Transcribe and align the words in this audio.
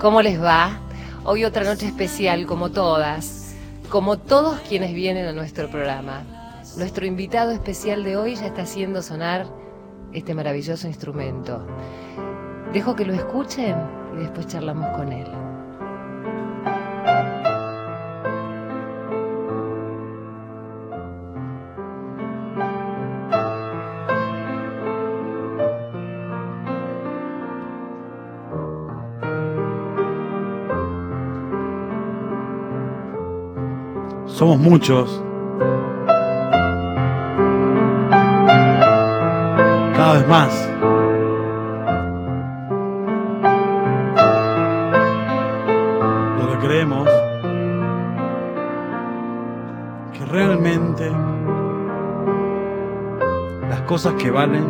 ¿Cómo 0.00 0.22
les 0.22 0.42
va? 0.42 0.80
Hoy 1.24 1.44
otra 1.44 1.62
noche 1.62 1.84
especial, 1.84 2.46
como 2.46 2.70
todas, 2.70 3.54
como 3.90 4.16
todos 4.18 4.58
quienes 4.60 4.94
vienen 4.94 5.26
a 5.26 5.32
nuestro 5.34 5.68
programa. 5.68 6.22
Nuestro 6.78 7.04
invitado 7.04 7.50
especial 7.50 8.02
de 8.02 8.16
hoy 8.16 8.34
ya 8.34 8.46
está 8.46 8.62
haciendo 8.62 9.02
sonar 9.02 9.44
este 10.14 10.34
maravilloso 10.34 10.86
instrumento. 10.86 11.66
Dejo 12.72 12.96
que 12.96 13.04
lo 13.04 13.12
escuchen 13.12 13.76
y 14.14 14.20
después 14.20 14.46
charlamos 14.46 14.88
con 14.96 15.12
él. 15.12 15.49
Somos 34.40 34.58
muchos. 34.58 35.22
Cada 39.94 40.14
vez 40.14 40.28
más. 40.28 40.70
Lo 46.38 46.58
creemos 46.58 47.06
que 50.14 50.24
realmente 50.24 51.12
las 53.68 53.82
cosas 53.82 54.14
que 54.14 54.30
valen 54.30 54.64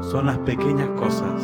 son 0.00 0.24
las 0.24 0.38
pequeñas 0.38 0.88
cosas. 0.98 1.42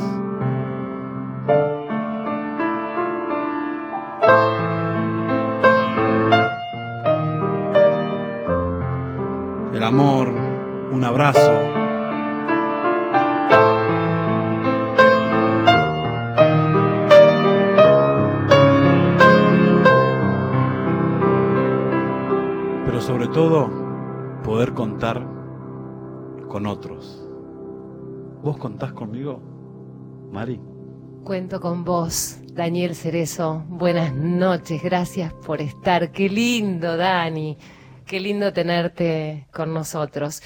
Amor, 9.87 10.29
un 10.91 11.05
abrazo. 11.05 11.53
Pero 22.85 23.01
sobre 23.01 23.29
todo, 23.29 23.71
poder 24.43 24.75
contar 24.75 25.25
con 26.49 26.67
otros. 26.67 27.25
¿Vos 28.43 28.57
contás 28.59 28.93
conmigo, 28.93 29.41
Mari? 30.33 30.61
Cuento 31.23 31.61
con 31.61 31.85
vos, 31.85 32.39
Daniel 32.53 32.97
Cerezo. 32.97 33.63
Buenas 33.69 34.13
noches, 34.13 34.83
gracias 34.83 35.33
por 35.33 35.61
estar. 35.61 36.11
Qué 36.11 36.29
lindo, 36.29 36.97
Dani. 36.97 37.57
Qué 38.07 38.21
lindo 38.21 38.53
tenerte 38.53 39.49
con 39.53 39.75
nosotros. 39.75 40.41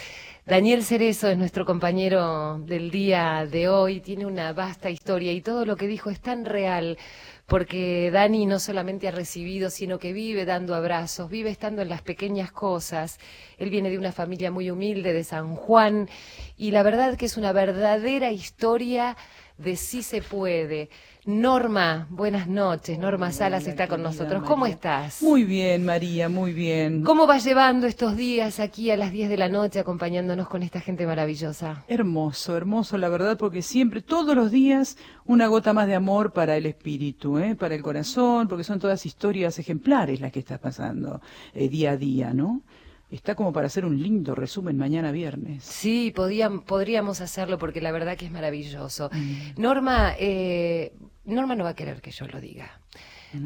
Daniel 0.47 0.82
Cerezo 0.82 1.28
es 1.28 1.37
nuestro 1.37 1.66
compañero 1.66 2.59
del 2.60 2.91
día 2.91 3.47
de 3.47 3.69
hoy, 3.69 4.00
tiene 4.00 4.25
una 4.25 4.54
vasta 4.54 4.88
historia 4.88 5.31
y 5.32 5.43
todo 5.43 5.66
lo 5.66 5.76
que 5.76 5.87
dijo 5.87 6.09
es 6.09 6.20
tan 6.20 6.47
real, 6.47 6.97
porque 7.44 8.10
Dani 8.10 8.47
no 8.47 8.60
solamente 8.60 9.09
ha 9.09 9.10
recibido, 9.10 9.69
sino 9.69 9.99
que 9.99 10.15
vive 10.15 10.47
dando 10.47 10.75
abrazos, 10.75 11.28
vive 11.28 11.50
estando 11.50 11.82
en 11.82 11.91
las 11.91 12.00
pequeñas 12.00 12.50
cosas. 12.50 13.19
Él 13.59 13.69
viene 13.69 13.91
de 13.91 13.99
una 13.99 14.12
familia 14.12 14.50
muy 14.50 14.70
humilde 14.70 15.12
de 15.12 15.22
San 15.22 15.54
Juan 15.54 16.09
y 16.56 16.70
la 16.70 16.82
verdad 16.82 17.19
que 17.19 17.26
es 17.26 17.37
una 17.37 17.53
verdadera 17.53 18.32
historia 18.32 19.19
de 19.62 19.76
sí 19.76 20.03
se 20.03 20.22
puede. 20.22 20.88
Norma, 21.26 22.06
buenas 22.10 22.48
noches. 22.48 22.98
Norma 22.98 23.31
Salas 23.31 23.66
está 23.66 23.87
con 23.88 24.03
nosotros. 24.03 24.43
¿Cómo 24.44 24.65
estás? 24.65 25.22
Muy 25.22 25.44
bien, 25.44 25.84
María, 25.84 26.31
muy 26.31 26.54
bien. 26.54 27.04
¿Cómo 27.04 27.26
vas 27.26 27.44
llevando 27.44 27.87
estos 27.87 28.16
días 28.16 28.59
aquí 28.59 28.91
a 28.91 28.97
las 28.97 29.12
10 29.12 29.28
de 29.28 29.37
la 29.37 29.50
noche 29.50 29.78
acompañándonos 29.78 30.49
con 30.49 30.62
esta 30.62 30.81
gente 30.81 31.06
maravillosa? 31.06 31.84
Hermoso, 31.88 32.56
hermoso, 32.56 32.97
la 32.97 33.10
verdad, 33.10 33.37
porque 33.37 33.60
siempre, 33.60 34.00
todos 34.00 34.34
los 34.34 34.50
días, 34.50 34.97
una 35.26 35.47
gota 35.47 35.75
más 35.75 35.87
de 35.87 35.94
amor 35.94 36.32
para 36.32 36.56
el 36.56 36.65
espíritu, 36.65 37.38
¿eh? 37.38 37.54
para 37.54 37.75
el 37.75 37.82
corazón, 37.82 38.49
porque 38.49 38.65
son 38.65 38.81
todas 38.81 39.04
historias 39.04 39.59
ejemplares 39.59 40.20
las 40.20 40.32
que 40.32 40.38
estás 40.38 40.59
pasando 40.59 41.20
eh, 41.53 41.69
día 41.69 41.93
a 41.93 41.97
día, 41.99 42.32
¿no? 42.32 42.62
Está 43.10 43.34
como 43.34 43.53
para 43.53 43.66
hacer 43.66 43.84
un 43.84 44.00
lindo 44.00 44.34
resumen 44.34 44.76
mañana 44.76 45.10
viernes. 45.10 45.65
Sí, 45.65 46.12
podían, 46.15 46.60
podríamos 46.60 47.21
hacerlo 47.21 47.59
porque 47.59 47.81
la 47.81 47.91
verdad 47.91 48.16
que 48.16 48.26
es 48.26 48.31
maravilloso. 48.31 49.10
Norma, 49.56 50.15
eh, 50.19 50.93
Norma 51.25 51.56
no 51.56 51.65
va 51.65 51.70
a 51.70 51.75
querer 51.75 52.00
que 52.00 52.12
yo 52.12 52.26
lo 52.28 52.41
diga. 52.41 52.81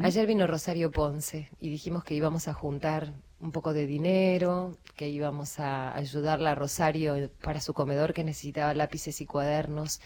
Ayer 0.01 0.25
vino 0.27 0.47
Rosario 0.47 0.91
Ponce 0.91 1.49
y 1.59 1.69
dijimos 1.69 2.03
que 2.03 2.15
íbamos 2.15 2.47
a 2.47 2.53
juntar 2.53 3.13
un 3.39 3.51
poco 3.51 3.73
de 3.73 3.85
dinero, 3.85 4.77
que 4.95 5.09
íbamos 5.09 5.59
a 5.59 5.95
ayudarla 5.95 6.51
a 6.51 6.55
Rosario 6.55 7.29
para 7.43 7.59
su 7.59 7.73
comedor 7.73 8.13
que 8.13 8.23
necesitaba 8.23 8.73
lápices 8.73 9.21
y 9.21 9.25
cuadernos. 9.25 9.99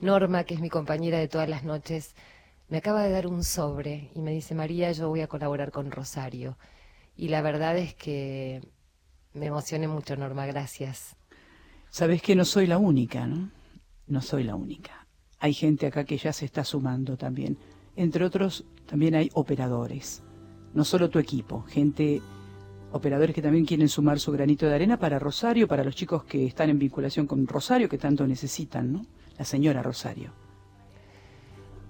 Norma, 0.00 0.44
que 0.44 0.54
es 0.54 0.60
mi 0.60 0.70
compañera 0.70 1.18
de 1.18 1.28
todas 1.28 1.48
las 1.48 1.64
noches, 1.64 2.14
me 2.68 2.78
acaba 2.78 3.02
de 3.02 3.10
dar 3.10 3.26
un 3.26 3.44
sobre 3.44 4.10
y 4.14 4.20
me 4.20 4.32
dice, 4.32 4.54
María, 4.54 4.92
yo 4.92 5.08
voy 5.08 5.20
a 5.20 5.26
colaborar 5.26 5.70
con 5.70 5.90
Rosario. 5.90 6.56
Y 7.16 7.28
la 7.28 7.42
verdad 7.42 7.76
es 7.78 7.94
que 7.94 8.62
me 9.36 9.46
emocioné 9.46 9.88
mucho, 9.88 10.16
Norma, 10.16 10.46
gracias. 10.46 11.16
Sabes 11.90 12.22
que 12.22 12.34
no 12.34 12.44
soy 12.44 12.66
la 12.66 12.78
única, 12.78 13.26
¿no? 13.26 13.50
No 14.06 14.20
soy 14.22 14.44
la 14.44 14.54
única. 14.54 15.06
Hay 15.38 15.54
gente 15.54 15.86
acá 15.86 16.04
que 16.04 16.18
ya 16.18 16.32
se 16.32 16.44
está 16.44 16.64
sumando 16.64 17.16
también. 17.16 17.58
Entre 17.94 18.24
otros, 18.24 18.64
también 18.86 19.14
hay 19.14 19.30
operadores. 19.34 20.22
No 20.74 20.84
solo 20.84 21.08
tu 21.08 21.18
equipo, 21.18 21.62
gente, 21.62 22.20
operadores 22.92 23.34
que 23.34 23.42
también 23.42 23.64
quieren 23.64 23.88
sumar 23.88 24.18
su 24.20 24.32
granito 24.32 24.66
de 24.66 24.74
arena 24.74 24.98
para 24.98 25.18
Rosario, 25.18 25.68
para 25.68 25.84
los 25.84 25.94
chicos 25.94 26.24
que 26.24 26.46
están 26.46 26.70
en 26.70 26.78
vinculación 26.78 27.26
con 27.26 27.46
Rosario, 27.46 27.88
que 27.88 27.98
tanto 27.98 28.26
necesitan, 28.26 28.92
¿no? 28.92 29.06
La 29.38 29.44
señora 29.44 29.82
Rosario. 29.82 30.32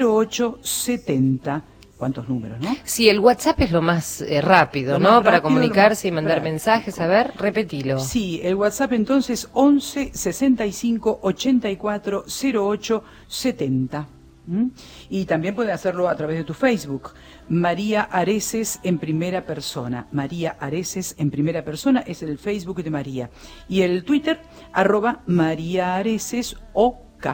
08 0.00 0.58
70. 0.62 1.64
¿Cuántos 1.96 2.28
números, 2.28 2.58
no? 2.60 2.76
Sí, 2.84 3.08
el 3.08 3.20
WhatsApp 3.20 3.58
es 3.60 3.72
lo 3.72 3.80
más 3.80 4.20
eh, 4.20 4.42
rápido, 4.42 4.98
Lo 4.98 4.98
¿no? 4.98 5.10
más 5.12 5.18
Para 5.24 5.38
rápido, 5.38 5.42
comunicarse 5.44 6.08
y 6.08 6.10
mandar 6.12 6.34
práctico. 6.34 6.52
mensajes. 6.52 7.00
A 7.00 7.06
ver, 7.06 7.32
repetilo. 7.38 7.98
Sí, 8.00 8.38
el 8.42 8.54
WhatsApp 8.54 8.92
entonces 8.92 9.48
11 9.54 10.10
65 10.12 11.20
84 11.22 12.24
08 12.54 13.04
70. 13.28 14.08
¿Mm? 14.46 14.68
Y 15.10 15.24
también 15.24 15.54
pueden 15.54 15.72
hacerlo 15.72 16.08
a 16.08 16.16
través 16.16 16.38
de 16.38 16.44
tu 16.44 16.54
Facebook. 16.54 17.10
María 17.48 18.02
Areces 18.02 18.80
en 18.82 18.98
primera 18.98 19.44
persona. 19.44 20.06
María 20.12 20.56
Areces 20.60 21.14
en 21.18 21.30
primera 21.30 21.64
persona 21.64 22.00
es 22.00 22.22
el 22.22 22.38
Facebook 22.38 22.82
de 22.82 22.90
María. 22.90 23.30
Y 23.68 23.82
el 23.82 24.04
Twitter, 24.04 24.40
arroba 24.72 25.22
María 25.26 25.96
Areces 25.96 26.56
OK. 26.72 27.26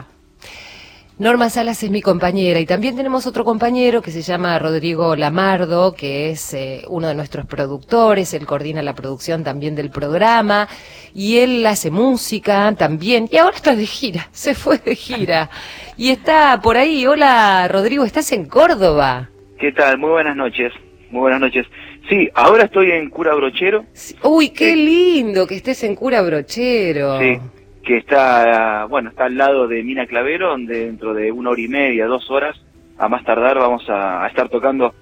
Norma 1.19 1.51
Salas 1.51 1.83
es 1.83 1.91
mi 1.91 2.01
compañera 2.01 2.59
y 2.59 2.65
también 2.65 2.95
tenemos 2.95 3.27
otro 3.27 3.45
compañero 3.45 4.01
que 4.01 4.09
se 4.09 4.23
llama 4.23 4.57
Rodrigo 4.57 5.15
Lamardo, 5.15 5.93
que 5.93 6.31
es 6.31 6.55
eh, 6.55 6.81
uno 6.87 7.07
de 7.07 7.13
nuestros 7.13 7.45
productores, 7.45 8.33
él 8.33 8.47
coordina 8.47 8.81
la 8.81 8.95
producción 8.95 9.43
también 9.43 9.75
del 9.75 9.91
programa 9.91 10.67
y 11.13 11.37
él 11.37 11.63
hace 11.67 11.91
música 11.91 12.73
también 12.75 13.29
y 13.31 13.37
ahora 13.37 13.55
está 13.55 13.75
de 13.75 13.85
gira, 13.85 14.27
se 14.31 14.55
fue 14.55 14.79
de 14.79 14.95
gira 14.95 15.51
y 15.97 16.09
está 16.09 16.59
por 16.63 16.77
ahí. 16.77 17.05
Hola 17.05 17.67
Rodrigo, 17.67 18.05
¿estás 18.05 18.31
en 18.31 18.47
Córdoba? 18.47 19.29
¿Qué 19.59 19.71
tal? 19.71 19.99
Muy 19.99 20.09
buenas 20.09 20.35
noches. 20.35 20.73
Muy 21.11 21.21
buenas 21.21 21.41
noches. 21.41 21.67
Sí, 22.09 22.27
ahora 22.33 22.63
estoy 22.63 22.89
en 22.89 23.11
Cura 23.11 23.35
Brochero. 23.35 23.85
Sí. 23.93 24.15
Uy, 24.23 24.49
qué 24.49 24.75
lindo 24.75 25.45
que 25.45 25.55
estés 25.55 25.83
en 25.83 25.95
Cura 25.95 26.23
Brochero. 26.23 27.19
Sí, 27.19 27.39
que 27.83 27.97
está, 27.97 28.85
bueno, 28.89 29.09
está 29.09 29.25
al 29.25 29.37
lado 29.37 29.67
de 29.67 29.83
Mina 29.83 30.05
Clavero, 30.07 30.49
donde 30.49 30.85
dentro 30.85 31.13
de 31.13 31.31
una 31.31 31.49
hora 31.51 31.61
y 31.61 31.67
media, 31.67 32.05
dos 32.07 32.29
horas, 32.31 32.55
a 32.97 33.07
más 33.09 33.23
tardar, 33.25 33.57
vamos 33.59 33.87
a, 33.89 34.23
a 34.23 34.27
estar 34.27 34.49
tocando 34.49 34.93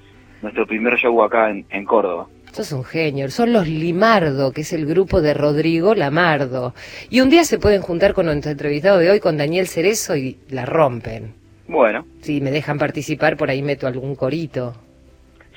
nuestro 0.42 0.66
primer 0.66 0.98
show 0.98 1.22
acá 1.24 1.50
en, 1.50 1.66
en 1.70 1.86
Córdoba. 1.86 2.28
Sos 2.52 2.72
un 2.74 2.84
genio. 2.84 3.30
Son 3.30 3.54
los 3.54 3.68
Limardo, 3.68 4.52
que 4.52 4.62
es 4.62 4.74
el 4.74 4.86
grupo 4.86 5.22
de 5.22 5.34
Rodrigo 5.34 5.96
Lamardo. 5.96 6.74
Y 7.10 7.22
un 7.22 7.30
día 7.30 7.46
se 7.46 7.60
pueden 7.60 7.82
juntar 7.82 8.14
con 8.14 8.26
nuestro 8.26 8.52
entrevistado 8.52 8.98
de 8.98 9.10
hoy, 9.10 9.20
con 9.22 9.38
Daniel 9.38 9.68
Cerezo, 9.68 10.18
y 10.18 10.38
la 10.50 10.66
rompen. 10.66 11.34
Bueno, 11.68 12.06
Si 12.22 12.42
me 12.42 12.52
dejan 12.52 12.78
participar, 12.78 13.38
por 13.38 13.50
ahí 13.50 13.62
meto 13.62 13.88
algún 13.88 14.16
corito. 14.16 14.74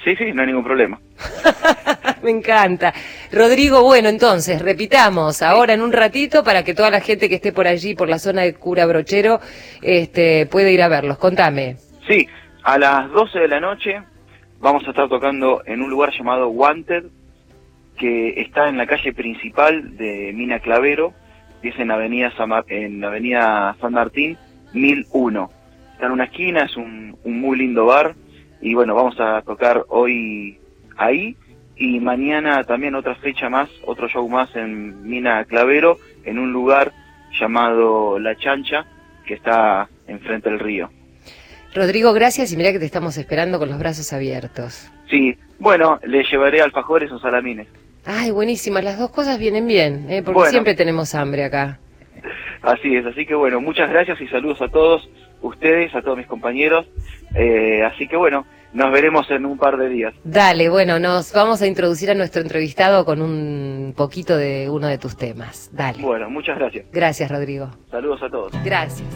sí, 0.05 0.15
sí, 0.17 0.33
no 0.33 0.43
hay 0.43 0.47
ningún 0.49 0.63
problema. 0.65 1.01
Me 2.25 2.31
encanta. 2.31 2.95
Rodrigo, 3.31 3.83
bueno, 3.83 4.09
entonces, 4.09 4.63
repitamos 4.63 5.43
ahora 5.43 5.75
en 5.75 5.83
un 5.83 5.93
ratito 5.93 6.43
para 6.43 6.65
que 6.65 6.73
toda 6.75 6.91
la 6.91 7.01
gente 7.01 7.29
que 7.29 7.35
esté 7.35 7.53
por 7.53 7.67
allí, 7.69 7.95
por 7.95 8.09
la 8.09 8.19
zona 8.19 8.43
de 8.43 8.55
Cura 8.55 8.87
Brochero, 8.87 9.41
este, 9.83 10.47
pueda 10.47 10.71
ir 10.71 10.81
a 10.83 10.89
verlos. 10.89 11.19
Contame. 11.19 11.77
Sí, 12.09 12.27
a 12.63 12.79
las 12.79 13.11
12 13.13 13.41
de 13.41 13.49
la 13.49 13.61
noche 13.61 14.01
vamos 14.59 14.87
a 14.87 14.91
estar 14.91 15.07
tocando 15.11 15.63
en 15.67 15.83
un 15.83 15.91
lugar 15.91 16.13
llamado 16.17 16.49
Wanted, 16.49 17.05
que 17.99 18.41
está 18.41 18.71
en 18.71 18.79
la 18.79 18.87
calle 18.87 19.13
principal 19.13 19.97
de 19.99 20.33
Mina 20.35 20.61
Clavero, 20.61 21.13
y 21.63 21.69
es 21.69 21.79
en 21.79 21.91
Avenida 21.91 22.33
San, 22.39 22.49
Mar- 22.49 22.65
en 22.69 23.05
Avenida 23.05 23.77
San 23.83 23.93
Martín, 23.93 24.39
1001. 24.73 25.51
Está 25.93 26.07
en 26.07 26.13
una 26.13 26.25
esquina, 26.25 26.65
es 26.65 26.75
un, 26.79 27.17
un 27.23 27.39
muy 27.41 27.59
lindo 27.59 27.85
bar, 27.85 28.15
y 28.63 28.73
bueno, 28.73 28.95
vamos 28.95 29.21
a 29.21 29.43
tocar 29.43 29.85
hoy 29.89 30.59
ahí, 30.97 31.37
y 31.77 31.99
mañana 32.01 32.63
también 32.65 32.95
otra 32.95 33.15
fecha 33.17 33.49
más, 33.49 33.69
otro 33.85 34.09
show 34.09 34.29
más 34.29 34.55
en 34.57 35.03
Mina 35.09 35.45
Clavero, 35.45 35.99
en 36.25 36.39
un 36.39 36.53
lugar 36.53 36.93
llamado 37.41 38.19
La 38.19 38.37
Chancha, 38.37 38.87
que 39.27 39.35
está 39.35 39.89
enfrente 40.07 40.51
del 40.51 40.61
río. 40.61 40.91
Rodrigo, 41.75 42.13
gracias 42.13 42.53
y 42.53 42.57
mira 42.57 42.71
que 42.73 42.79
te 42.79 42.85
estamos 42.85 43.17
esperando 43.17 43.59
con 43.59 43.69
los 43.69 43.79
brazos 43.79 44.13
abiertos. 44.13 44.91
Sí, 45.11 45.37
bueno, 45.59 45.99
le 46.05 46.23
llevaré 46.25 46.61
alfajores 46.63 47.11
o 47.11 47.19
salamines. 47.19 47.67
Ay, 48.05 48.31
buenísimas, 48.31 48.85
las 48.85 48.99
dos 48.99 49.11
cosas 49.11 49.39
vienen 49.39 49.67
bien, 49.67 50.07
¿eh? 50.11 50.23
porque 50.23 50.35
Bueno. 50.39 50.51
siempre 50.51 50.75
tenemos 50.75 51.15
hambre 51.15 51.45
acá. 51.45 51.79
Así 52.63 52.95
es, 52.97 53.05
así 53.05 53.27
que 53.27 53.35
bueno, 53.35 53.61
muchas 53.61 53.91
gracias 53.91 54.19
y 54.23 54.29
saludos 54.29 54.63
a 54.63 54.69
todos 54.69 55.07
ustedes, 55.43 55.95
a 55.95 56.01
todos 56.01 56.17
mis 56.17 56.27
compañeros. 56.27 56.87
Eh, 57.35 57.83
así 57.85 58.07
que 58.09 58.17
bueno, 58.17 58.47
nos 58.75 58.93
veremos 58.93 59.31
en 59.31 59.47
un 59.47 59.57
par 59.57 59.79
de 59.79 59.89
días. 59.89 60.15
Dale, 60.25 60.69
bueno, 60.69 60.99
nos 60.99 61.33
vamos 61.33 61.63
a 61.63 61.67
introducir 61.67 62.11
a 62.11 62.15
nuestro 62.15 62.43
entrevistado 62.43 63.05
con 63.05 63.23
un 63.23 63.95
poquito 63.97 64.37
de 64.37 64.69
uno 64.69 64.89
de 64.89 64.99
tus 64.99 65.17
temas. 65.17 65.71
Dale. 65.73 66.03
Bueno, 66.03 66.29
muchas 66.29 66.59
gracias. 66.59 66.87
Gracias, 66.93 67.31
Rodrigo. 67.31 67.71
Saludos 67.91 68.23
a 68.23 68.29
todos. 68.29 68.53
Gracias. 68.65 69.09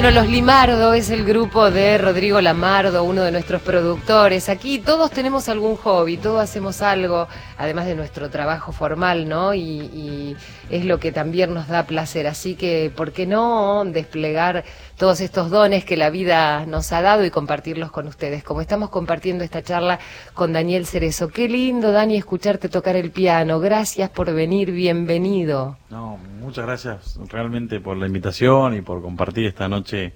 Bueno, 0.00 0.12
Los 0.12 0.28
Limardo 0.28 0.94
es 0.94 1.10
el 1.10 1.24
grupo 1.24 1.72
de 1.72 1.98
Rodrigo 1.98 2.40
Lamardo, 2.40 3.02
uno 3.02 3.24
de 3.24 3.32
nuestros 3.32 3.60
productores. 3.60 4.48
Aquí 4.48 4.78
todos 4.78 5.10
tenemos 5.10 5.48
algún 5.48 5.74
hobby, 5.74 6.16
todos 6.18 6.40
hacemos 6.40 6.82
algo, 6.82 7.26
además 7.56 7.86
de 7.86 7.96
nuestro 7.96 8.30
trabajo 8.30 8.70
formal, 8.70 9.28
¿no? 9.28 9.54
Y, 9.54 9.60
y 9.60 10.36
es 10.70 10.84
lo 10.84 10.98
que 10.98 11.12
también 11.12 11.54
nos 11.54 11.68
da 11.68 11.86
placer. 11.86 12.26
Así 12.26 12.54
que, 12.54 12.92
¿por 12.94 13.12
qué 13.12 13.26
no 13.26 13.84
desplegar 13.84 14.64
todos 14.96 15.20
estos 15.20 15.50
dones 15.50 15.84
que 15.84 15.96
la 15.96 16.10
vida 16.10 16.66
nos 16.66 16.92
ha 16.92 17.02
dado 17.02 17.24
y 17.24 17.30
compartirlos 17.30 17.90
con 17.90 18.06
ustedes? 18.06 18.44
Como 18.44 18.60
estamos 18.60 18.90
compartiendo 18.90 19.44
esta 19.44 19.62
charla 19.62 19.98
con 20.34 20.52
Daniel 20.52 20.86
Cerezo. 20.86 21.28
Qué 21.28 21.48
lindo, 21.48 21.92
Dani, 21.92 22.16
escucharte 22.16 22.68
tocar 22.68 22.96
el 22.96 23.10
piano. 23.10 23.60
Gracias 23.60 24.10
por 24.10 24.32
venir, 24.32 24.72
bienvenido. 24.72 25.76
No, 25.90 26.18
muchas 26.40 26.66
gracias 26.66 27.18
realmente 27.28 27.80
por 27.80 27.96
la 27.96 28.06
invitación 28.06 28.74
y 28.74 28.80
por 28.80 29.02
compartir 29.02 29.46
esta 29.46 29.68
noche 29.68 30.14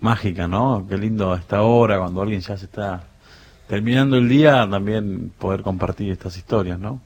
mágica, 0.00 0.46
¿no? 0.46 0.86
Qué 0.88 0.98
lindo 0.98 1.34
esta 1.34 1.62
hora, 1.62 1.98
cuando 1.98 2.22
alguien 2.22 2.40
ya 2.40 2.56
se 2.56 2.66
está 2.66 3.04
terminando 3.66 4.16
el 4.16 4.28
día, 4.28 4.68
también 4.70 5.32
poder 5.38 5.62
compartir 5.62 6.12
estas 6.12 6.36
historias, 6.36 6.78
¿no? 6.78 7.00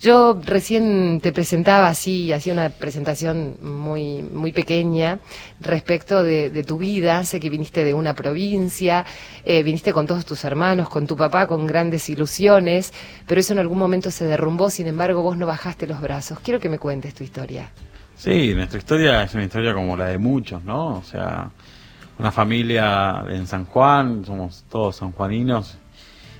Yo 0.00 0.40
recién 0.42 1.20
te 1.20 1.30
presentaba 1.30 1.88
así, 1.88 2.32
hacía 2.32 2.54
una 2.54 2.70
presentación 2.70 3.58
muy, 3.60 4.22
muy 4.22 4.50
pequeña 4.50 5.18
respecto 5.60 6.22
de, 6.22 6.48
de 6.48 6.64
tu 6.64 6.78
vida. 6.78 7.22
Sé 7.24 7.38
que 7.38 7.50
viniste 7.50 7.84
de 7.84 7.92
una 7.92 8.14
provincia, 8.14 9.04
eh, 9.44 9.62
viniste 9.62 9.92
con 9.92 10.06
todos 10.06 10.24
tus 10.24 10.42
hermanos, 10.44 10.88
con 10.88 11.06
tu 11.06 11.18
papá, 11.18 11.46
con 11.46 11.66
grandes 11.66 12.08
ilusiones, 12.08 12.94
pero 13.26 13.42
eso 13.42 13.52
en 13.52 13.58
algún 13.58 13.76
momento 13.76 14.10
se 14.10 14.24
derrumbó, 14.24 14.70
sin 14.70 14.86
embargo 14.86 15.20
vos 15.20 15.36
no 15.36 15.44
bajaste 15.44 15.86
los 15.86 16.00
brazos. 16.00 16.38
Quiero 16.40 16.60
que 16.60 16.70
me 16.70 16.78
cuentes 16.78 17.12
tu 17.12 17.22
historia. 17.22 17.68
Sí, 18.16 18.54
nuestra 18.54 18.78
historia 18.78 19.22
es 19.22 19.34
una 19.34 19.44
historia 19.44 19.74
como 19.74 19.98
la 19.98 20.06
de 20.06 20.16
muchos, 20.16 20.64
¿no? 20.64 20.96
O 20.96 21.02
sea, 21.02 21.50
una 22.18 22.32
familia 22.32 23.22
en 23.28 23.46
San 23.46 23.66
Juan, 23.66 24.24
somos 24.24 24.64
todos 24.70 24.96
sanjuaninos, 24.96 25.76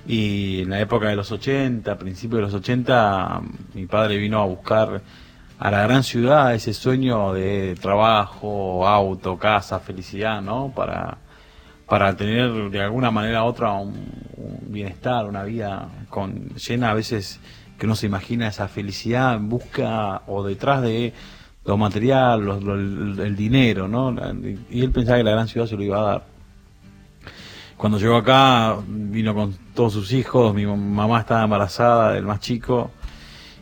y 0.07 0.61
en 0.61 0.69
la 0.71 0.79
época 0.81 1.07
de 1.09 1.15
los 1.15 1.31
80, 1.31 1.91
a 1.91 1.97
principios 1.97 2.39
de 2.39 2.41
los 2.43 2.53
80, 2.53 3.41
mi 3.73 3.85
padre 3.85 4.17
vino 4.17 4.39
a 4.41 4.45
buscar 4.45 5.01
a 5.59 5.71
la 5.71 5.83
gran 5.83 6.03
ciudad 6.03 6.53
ese 6.55 6.73
sueño 6.73 7.33
de 7.33 7.75
trabajo, 7.79 8.87
auto, 8.87 9.37
casa, 9.37 9.79
felicidad, 9.79 10.41
¿no? 10.41 10.71
Para, 10.75 11.17
para 11.87 12.15
tener 12.15 12.71
de 12.71 12.81
alguna 12.81 13.11
manera 13.11 13.43
u 13.43 13.47
otra 13.47 13.73
un, 13.73 13.93
bienestar, 14.67 15.25
una 15.25 15.43
vida 15.43 15.87
con, 16.09 16.49
llena 16.55 16.89
a 16.91 16.93
veces 16.95 17.39
que 17.77 17.85
uno 17.85 17.95
se 17.95 18.07
imagina 18.07 18.47
esa 18.47 18.67
felicidad 18.67 19.35
en 19.35 19.49
busca 19.49 20.21
o 20.27 20.43
detrás 20.43 20.81
de 20.81 21.13
lo 21.65 21.77
material, 21.77 22.43
lo- 22.43 22.73
el 22.75 23.35
dinero, 23.35 23.87
¿no? 23.87 24.15
Y 24.71 24.81
él 24.81 24.91
pensaba 24.91 25.17
que 25.17 25.23
la 25.23 25.31
gran 25.31 25.47
ciudad 25.47 25.67
se 25.67 25.75
lo 25.75 25.83
iba 25.83 25.99
a 25.99 26.03
dar. 26.03 26.30
Cuando 27.81 27.97
llegó 27.97 28.15
acá, 28.17 28.77
vino 28.87 29.33
con 29.33 29.55
todos 29.73 29.93
sus 29.93 30.13
hijos, 30.13 30.53
mi 30.53 30.67
mamá 30.67 31.21
estaba 31.21 31.45
embarazada 31.45 32.11
del 32.11 32.25
más 32.25 32.39
chico, 32.39 32.91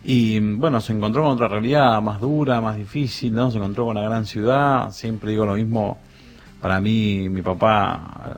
Y 0.03 0.39
bueno, 0.41 0.81
se 0.81 0.91
encontró 0.91 1.23
con 1.23 1.31
otra 1.31 1.47
realidad 1.47 2.01
más 2.01 2.19
dura, 2.19 2.59
más 2.59 2.75
difícil, 2.75 3.33
¿no? 3.33 3.49
Se 3.49 3.57
encontró 3.59 3.85
con 3.85 3.95
una 3.97 4.05
gran 4.09 4.25
ciudad, 4.25 4.91
siempre 4.91 5.31
digo 5.31 5.45
lo 5.45 5.53
mismo, 5.55 5.97
para 6.61 6.81
mí, 6.81 7.29
mi 7.29 7.41
papá 7.41 8.35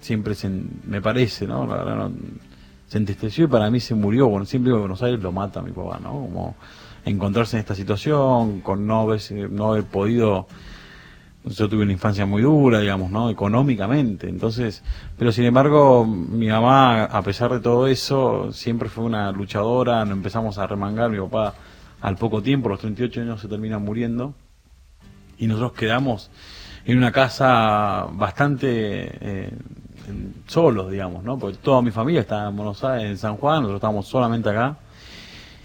siempre 0.00 0.36
se, 0.36 0.48
me 0.86 1.02
parece, 1.02 1.48
¿no? 1.48 1.66
La 1.66 1.84
no- 1.96 2.12
se 2.86 2.98
entristeció 2.98 3.46
y 3.46 3.48
para 3.48 3.70
mí 3.70 3.80
se 3.80 3.96
murió, 3.96 4.28
bueno, 4.28 4.46
siempre 4.46 4.68
digo 4.68 4.78
que 4.78 4.82
Buenos 4.82 5.02
Aires 5.02 5.20
lo 5.20 5.32
mata 5.32 5.62
mi 5.62 5.72
papá, 5.72 5.98
¿no? 6.00 6.12
Como 6.12 6.54
encontrarse 7.04 7.56
en 7.56 7.60
esta 7.60 7.74
situación, 7.74 8.60
con 8.60 8.86
no 8.86 9.00
haber, 9.00 9.20
no 9.50 9.70
haber 9.72 9.82
podido 9.84 10.46
yo 11.44 11.68
tuve 11.68 11.82
una 11.82 11.92
infancia 11.92 12.26
muy 12.26 12.42
dura, 12.42 12.80
digamos, 12.80 13.10
¿no? 13.10 13.30
Económicamente. 13.30 14.28
Entonces, 14.28 14.82
pero 15.16 15.32
sin 15.32 15.44
embargo, 15.44 16.04
mi 16.04 16.48
mamá, 16.48 17.04
a 17.04 17.22
pesar 17.22 17.52
de 17.52 17.60
todo 17.60 17.86
eso, 17.86 18.52
siempre 18.52 18.88
fue 18.88 19.04
una 19.04 19.30
luchadora, 19.32 20.04
nos 20.04 20.16
empezamos 20.16 20.58
a 20.58 20.66
remangar, 20.66 21.10
mi 21.10 21.18
papá 21.18 21.54
al 22.00 22.16
poco 22.16 22.42
tiempo, 22.42 22.68
a 22.68 22.72
los 22.72 22.80
38 22.80 23.22
años 23.22 23.40
se 23.40 23.48
termina 23.48 23.78
muriendo, 23.78 24.34
y 25.38 25.46
nosotros 25.46 25.72
quedamos 25.72 26.30
en 26.84 26.98
una 26.98 27.12
casa 27.12 28.06
bastante 28.12 28.58
eh, 29.20 29.50
solos, 30.46 30.90
digamos, 30.90 31.22
¿no? 31.24 31.38
Porque 31.38 31.58
toda 31.58 31.82
mi 31.82 31.90
familia 31.90 32.22
estaba 32.22 32.48
en 32.48 32.56
Buenos 32.56 32.82
Aires, 32.84 33.10
en 33.10 33.18
San 33.18 33.36
Juan, 33.36 33.62
nosotros 33.62 33.78
estábamos 33.78 34.06
solamente 34.06 34.48
acá. 34.48 34.76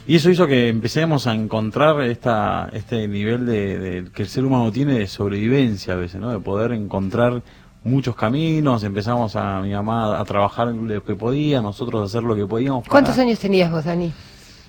Y 0.05 0.15
eso 0.17 0.29
hizo 0.29 0.47
que 0.47 0.67
empecemos 0.67 1.27
a 1.27 1.33
encontrar 1.33 2.01
esta, 2.01 2.69
este 2.73 3.07
nivel 3.07 3.45
de, 3.45 3.79
de- 3.79 4.11
que 4.11 4.23
el 4.23 4.27
ser 4.27 4.43
humano 4.43 4.69
tiene 4.71 4.95
de 4.99 5.07
sobrevivencia 5.07 5.93
a 5.93 5.97
veces, 5.97 6.19
¿no? 6.19 6.29
De 6.31 6.39
poder 6.39 6.73
encontrar 6.73 7.41
muchos 7.85 8.15
caminos, 8.15 8.83
empezamos 8.83 9.35
a 9.37 9.61
mi 9.61 9.71
mamá 9.71 10.19
a 10.19 10.25
trabajar 10.25 10.67
lo 10.67 11.03
que 11.03 11.15
podía, 11.15 11.61
nosotros 11.61 12.01
a 12.01 12.05
hacer 12.05 12.23
lo 12.23 12.35
que 12.35 12.45
podíamos. 12.45 12.83
para- 12.83 12.91
¿Cuántos 12.91 13.17
años 13.17 13.39
tenías 13.39 13.71
vos, 13.71 13.85
Dani? 13.85 14.11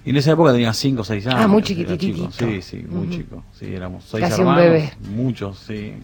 Y 0.04 0.10
en 0.10 0.16
esa 0.16 0.32
época 0.32 0.52
tenía 0.52 0.72
5 0.72 1.00
o 1.00 1.04
6 1.04 1.26
años. 1.26 1.40
Ah, 1.42 1.48
muy 1.48 1.62
chiquititito. 1.62 2.30
Sí, 2.30 2.62
sí, 2.62 2.84
muy 2.88 3.06
Ujú. 3.08 3.16
chico. 3.16 3.44
Sí, 3.58 3.66
éramos 3.74 4.04
6 4.04 4.20
Casi 4.22 4.34
un 4.42 4.48
hermanos. 4.48 4.62
bebé. 4.64 4.92
Muchos, 5.10 5.58
sí. 5.58 5.94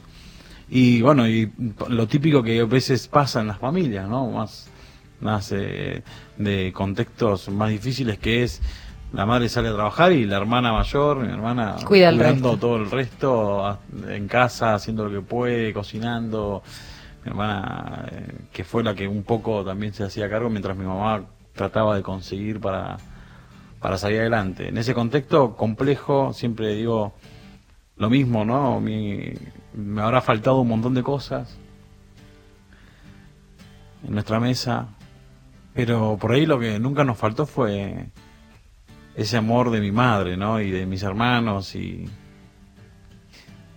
Y 0.71 1.03
bueno, 1.03 1.29
y 1.29 1.51
lo 1.89 2.07
típico 2.09 2.43
que 2.43 2.59
a 2.61 2.65
veces 2.65 3.07
pasa 3.09 3.41
en 3.43 3.49
las 3.49 3.59
familias, 3.59 4.09
¿no? 4.09 4.31
Más, 4.31 4.69
más 5.21 5.53
eh, 5.53 6.03
de 6.39 6.73
contextos 6.73 7.49
más 7.51 7.71
difíciles 7.71 8.19
que 8.19 8.43
es 8.45 8.63
la 9.13 9.27
madre 9.27 9.49
sale 9.49 9.69
a 9.69 9.75
trabajar 9.75 10.13
y 10.13 10.25
la 10.25 10.37
hermana 10.37 10.73
mayor, 10.73 11.19
mi 11.19 11.33
hermana 11.33 11.77
Cuida 11.85 12.11
cuidando 12.13 12.57
todo 12.57 12.77
el 12.77 12.91
resto 12.91 13.79
en 14.09 14.29
casa, 14.29 14.75
haciendo 14.75 15.09
lo 15.09 15.21
que 15.21 15.27
puede, 15.27 15.73
cocinando. 15.73 16.63
Mi 17.25 17.31
hermana, 17.31 18.07
eh, 18.13 18.27
que 18.53 18.65
fue 18.65 18.83
la 18.85 18.95
que 18.95 19.07
un 19.09 19.25
poco 19.25 19.65
también 19.65 19.93
se 19.93 20.05
hacía 20.05 20.31
cargo 20.31 20.49
mientras 20.49 20.77
mi 20.77 20.85
mamá 20.87 21.23
trataba 21.55 21.95
de 21.97 22.03
conseguir 22.03 22.61
para, 22.61 22.97
para 23.81 23.99
salir 23.99 24.21
adelante. 24.21 24.69
En 24.69 24.79
ese 24.79 24.95
contexto 24.95 25.57
complejo, 25.57 26.33
siempre 26.33 26.75
digo 26.75 27.13
lo 27.97 28.09
mismo, 28.09 28.45
¿no? 28.45 28.81
Mi- 28.81 29.35
me 29.75 30.01
habrá 30.03 30.21
faltado 30.23 30.61
un 30.61 30.69
montón 30.69 30.95
de 30.95 31.03
cosas 31.03 31.57
en 34.07 34.15
nuestra 34.15 34.41
mesa, 34.41 34.87
pero 35.75 36.17
por 36.21 36.33
ahí 36.33 36.47
lo 36.47 36.59
que 36.59 36.79
nunca 36.79 37.05
nos 37.05 37.19
faltó 37.19 37.45
fue 37.47 38.07
ese 39.15 39.37
amor 39.37 39.71
de 39.71 39.81
mi 39.81 39.93
madre, 39.93 40.37
¿no? 40.37 40.61
Y 40.61 40.71
de 40.71 40.87
mis 40.87 41.03
hermanos 41.03 41.75
y, 41.75 42.09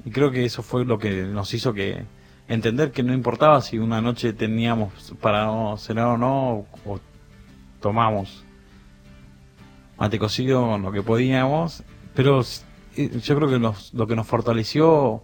y 0.06 0.12
creo 0.12 0.32
que 0.32 0.46
eso 0.46 0.64
fue 0.64 0.86
lo 0.86 0.98
que 0.98 1.24
nos 1.24 1.54
hizo 1.54 1.74
que 1.74 2.06
entender 2.48 2.92
que 2.92 3.04
no 3.04 3.14
importaba 3.14 3.62
si 3.62 3.78
una 3.78 4.02
noche 4.02 4.34
teníamos 4.34 5.14
para 5.22 5.50
cenar 5.78 6.08
o 6.08 6.18
no, 6.18 6.66
o 6.86 7.00
tomamos 7.80 8.44
mate 9.98 10.20
cocido 10.20 10.78
lo 10.78 10.92
que 10.92 11.02
podíamos, 11.02 11.84
pero 12.14 12.42
eh, 12.96 13.20
yo 13.22 13.36
creo 13.36 13.50
que 13.50 13.60
lo 13.94 14.08
que 14.08 14.16
nos 14.16 14.28
fortaleció 14.28 15.24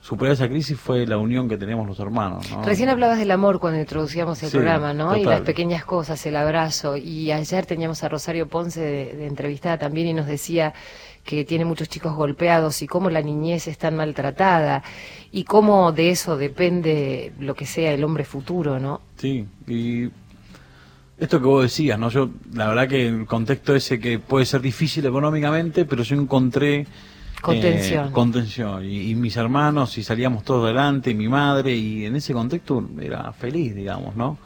superar 0.00 0.34
esa 0.34 0.48
crisis 0.48 0.78
fue 0.78 1.06
la 1.06 1.18
unión 1.18 1.48
que 1.48 1.56
tenemos 1.56 1.86
los 1.86 1.98
hermanos. 1.98 2.50
¿no? 2.50 2.62
Recién 2.62 2.88
hablabas 2.88 3.18
del 3.18 3.30
amor 3.30 3.58
cuando 3.58 3.80
introducíamos 3.80 4.42
el 4.42 4.50
Sí, 4.50 4.56
programa, 4.56 4.94
¿no? 4.94 5.16
Y 5.16 5.24
las 5.24 5.40
pequeñas 5.40 5.84
cosas, 5.84 6.24
el 6.26 6.36
abrazo. 6.36 6.96
Y 6.96 7.32
ayer 7.32 7.66
teníamos 7.66 8.04
a 8.04 8.08
Rosario 8.08 8.46
Ponce 8.48 8.80
de, 8.80 9.16
de 9.16 9.26
entrevistada 9.26 9.78
también 9.78 10.06
y 10.06 10.14
nos 10.14 10.26
decía 10.26 10.74
que 11.24 11.44
tiene 11.44 11.64
muchos 11.64 11.88
chicos 11.88 12.14
golpeados 12.14 12.82
y 12.82 12.86
cómo 12.86 13.10
la 13.10 13.20
niñez 13.20 13.66
es 13.66 13.78
tan 13.78 13.96
maltratada 13.96 14.84
y 15.32 15.42
cómo 15.42 15.90
de 15.90 16.10
eso 16.10 16.36
depende 16.36 17.32
lo 17.40 17.54
que 17.56 17.66
sea 17.66 17.92
el 17.92 18.04
hombre 18.04 18.24
futuro, 18.24 18.78
¿no? 18.78 19.00
Sí, 19.16 19.44
y 19.66 20.08
esto 21.18 21.40
que 21.40 21.46
vos 21.46 21.62
decías, 21.64 21.98
¿no? 21.98 22.10
Yo, 22.10 22.30
la 22.52 22.68
verdad 22.68 22.86
que 22.86 23.08
el 23.08 23.26
contexto 23.26 23.74
ese 23.74 23.98
que 23.98 24.20
puede 24.20 24.46
ser 24.46 24.60
difícil 24.60 25.04
económicamente, 25.04 25.84
pero 25.84 26.04
yo 26.04 26.14
encontré... 26.14 26.86
Contención. 27.42 28.08
eh, 28.08 28.12
contención. 28.12 28.84
Y, 28.84 29.14
mis 29.14 29.36
hermanos, 29.36 29.96
y 29.98 30.02
salíamos 30.02 30.42
todos 30.44 30.64
adelante, 30.64 31.10
y 31.10 31.14
mi 31.14 31.28
madre, 31.28 31.74
y 31.74 32.04
en 32.06 32.16
ese 32.16 32.32
contexto 32.32 32.88
era 33.00 33.32
feliz, 33.32 33.74
digamos, 33.74 34.16
¿no? 34.16 34.38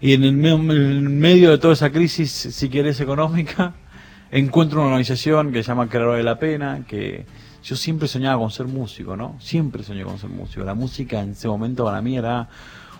Y 0.00 0.12
en 0.12 0.24
el, 0.24 0.32
me- 0.32 0.52
en 0.52 0.70
el 0.70 1.00
medio 1.02 1.50
de 1.50 1.58
toda 1.58 1.74
esa 1.74 1.90
crisis, 1.90 2.30
si 2.30 2.68
querés, 2.68 3.00
económica, 3.00 3.74
encuentro 4.30 4.80
una 4.80 4.88
organización 4.88 5.52
que 5.52 5.62
se 5.62 5.68
llama 5.68 5.88
Creador 5.88 6.16
de 6.16 6.22
la 6.24 6.38
Pena, 6.38 6.84
que 6.86 7.24
yo 7.62 7.76
siempre 7.76 8.08
soñaba 8.08 8.38
con 8.38 8.50
ser 8.50 8.66
músico, 8.66 9.16
¿no? 9.16 9.36
Siempre 9.40 9.82
soñé 9.82 10.02
con 10.04 10.18
ser 10.18 10.30
músico. 10.30 10.64
La 10.64 10.74
música 10.74 11.22
en 11.22 11.30
ese 11.30 11.48
momento 11.48 11.84
para 11.84 12.02
mí 12.02 12.18
era 12.18 12.48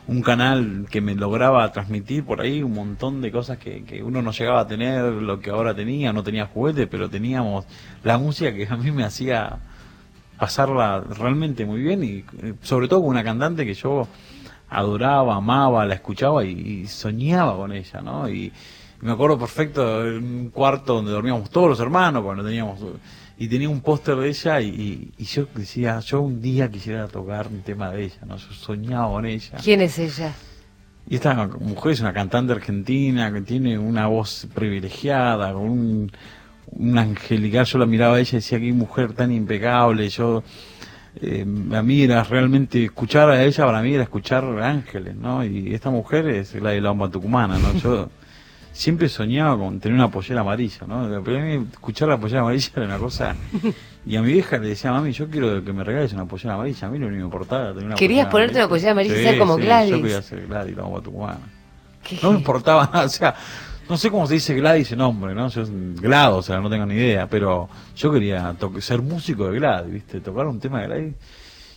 un 0.06 0.23
canal 0.23 0.87
que 0.90 1.00
me 1.00 1.14
lograba 1.14 1.70
transmitir 1.73 2.25
por 2.25 2.40
ahí 2.40 2.62
un 2.62 2.75
montón 2.75 3.23
de 3.23 3.32
cosas 3.32 3.58
que, 3.58 3.84
que 3.84 4.02
uno 4.02 4.20
no 4.20 4.32
llegaba 4.32 4.61
a 4.61 4.66
tener, 4.66 5.04
lo 5.04 5.40
que 5.40 5.50
ahora 5.50 5.75
tenía, 5.75 6.12
no 6.12 6.23
tenía 6.23 6.46
juguetes, 6.46 6.87
pero 6.90 7.08
teníamos 7.08 7.64
la 8.02 8.18
música 8.18 8.52
que 8.52 8.66
a 8.68 8.76
mí 8.76 8.90
me 8.90 9.04
hacía 9.04 9.58
pasarla 10.38 11.00
realmente 11.00 11.64
muy 11.64 11.80
bien 11.80 12.04
y 12.04 12.25
eh, 12.42 12.54
sobre 12.62 12.88
todo 12.88 13.00
con 13.00 13.11
una 13.11 13.25
cantante 13.25 13.64
que 13.64 13.75
yo 13.75 14.06
adoraba, 14.68 15.37
amaba, 15.37 15.87
la 15.87 15.94
escuchaba 15.94 16.44
y, 16.44 16.50
y 16.50 16.87
soñaba 16.87 17.56
con 17.56 17.73
ella, 17.73 18.00
¿no? 18.02 18.28
Y, 18.28 18.52
y 19.04 19.06
me 19.06 19.12
acuerdo 19.12 19.38
perfecto 19.38 20.02
de 20.02 20.18
un 20.18 20.50
cuarto 20.50 20.94
donde 20.94 21.12
dormíamos 21.12 21.50
todos 21.50 21.68
los 21.68 21.80
hermanos, 21.80 22.23
cuando 22.23 22.44
teníamos 22.44 22.80
y 23.38 23.49
tenía 23.49 23.69
un 23.69 23.81
póster 23.81 24.17
de 24.17 24.29
ella 24.29 24.61
y, 24.61 25.12
y- 25.19 25.25
yo 25.25 25.47
decía, 25.55 25.99
yo 26.00 26.21
un 26.21 26.41
día 26.41 26.71
quisiera 26.71 27.09
tocar 27.09 27.49
un 27.49 27.62
tema 27.62 27.91
de 27.91 28.05
ella, 28.05 28.19
¿no? 28.26 28.37
Yo 28.37 28.53
soñaba 28.53 29.09
con 29.09 29.26
ella. 29.26 29.59
¿Quién 29.62 29.81
es 29.81 29.99
ella? 29.99 30.33
Y 31.09 31.17
esta 31.17 31.35
mujer 31.61 31.93
es 31.93 32.00
una 32.00 32.12
cantante 32.12 32.53
argentina 32.53 33.33
que 33.33 33.41
tiene 33.43 33.79
una 33.79 34.07
voz 34.07 34.47
privilegiada, 34.55 35.53
con 35.53 35.62
un, 35.69 36.12
un 36.73 36.99
angelical. 36.99 37.67
Yo 37.67 37.79
la 37.79 37.87
miraba 37.87 38.17
a 38.17 38.21
ella 38.21 38.31
y 38.33 38.37
decía, 38.37 38.59
qué 38.59 38.73
mujer 38.73 39.12
tan 39.12 39.31
impecable. 39.33 40.09
Yo, 40.09 40.43
eh, 41.21 41.45
a 41.75 41.83
mí 41.83 42.03
era 42.03 42.23
realmente, 42.25 42.85
escuchar 42.85 43.29
a 43.31 43.43
ella 43.45 43.67
para 43.67 43.83
mí 43.83 43.93
era 43.95 44.05
escuchar 44.05 44.45
ángeles, 44.62 45.14
¿no? 45.17 45.45
Y 45.45 45.75
esta 45.75 45.91
mujer 45.91 46.26
es 46.29 46.55
la 46.55 46.71
de 46.71 46.81
la 46.81 46.91
bomba 46.91 47.11
tucumana, 47.11 47.59
¿no? 47.59 47.75
Yo 47.75 48.09
siempre 48.75 49.09
soñaba 49.09 49.57
con 49.57 49.81
tener 49.81 49.97
una 49.97 50.11
pollera 50.11 50.43
amarilla, 50.43 50.87
¿no? 50.87 51.23
Pero 51.25 51.38
a 51.38 51.40
mí 51.40 51.66
escuchar 51.73 52.09
la 52.09 52.19
pollera 52.19 52.40
amarilla 52.40 52.71
era 52.76 52.85
una 52.85 52.99
cosa... 52.99 53.35
Y 54.07 54.16
a 54.16 54.23
mi 54.23 54.35
vieja 54.35 54.59
le 54.59 54.69
decía, 54.69 54.93
mami, 54.93 55.12
yo 55.12 55.31
quiero 55.31 55.64
que 55.64 55.73
me 55.73 55.83
regales 55.83 56.12
una 56.12 56.26
pollera 56.26 56.54
amarilla. 56.54 56.88
A 56.88 56.90
mí 56.90 56.99
que 56.99 57.07
me 57.07 57.21
importaba 57.21 57.73
tener 57.73 57.87
una 57.87 57.95
¿Querías 57.95 58.26
ponerte 58.26 58.59
una 58.59 58.69
pollera 58.69 58.90
amarilla 58.90 59.19
y 59.19 59.25
ser 59.25 59.38
como 59.38 59.57
sí, 59.57 59.62
Gladys? 59.62 59.90
Yo 59.90 60.02
quería 60.02 60.21
ser 60.21 60.47
Gladys, 60.47 60.76
la 60.76 60.83
bomba 60.83 61.00
tucumana. 61.00 61.40
¿Qué? 62.02 62.19
No 62.23 62.33
me 62.33 62.38
importaba 62.38 62.90
nada, 62.93 63.04
o 63.07 63.09
sea, 63.09 63.35
no 63.88 63.97
sé 63.97 64.11
cómo 64.11 64.26
se 64.26 64.35
dice 64.35 64.54
Gladys 64.54 64.88
ese 64.88 64.97
nombre, 64.97 65.35
¿no? 65.35 65.49
Yo 65.49 65.64
Glado, 65.95 66.38
o 66.38 66.43
sea, 66.43 66.61
no 66.61 66.69
tengo 66.69 66.85
ni 66.85 66.97
idea, 66.97 67.26
pero 67.28 67.69
yo 67.97 68.12
quería 68.12 68.54
ser 68.81 69.00
músico 69.00 69.49
de 69.49 69.59
Gladys, 69.59 69.93
¿viste? 69.93 70.21
Tocar 70.21 70.47
un 70.47 70.61
tema 70.61 70.81
de 70.81 70.87
Gladys. 70.87 71.14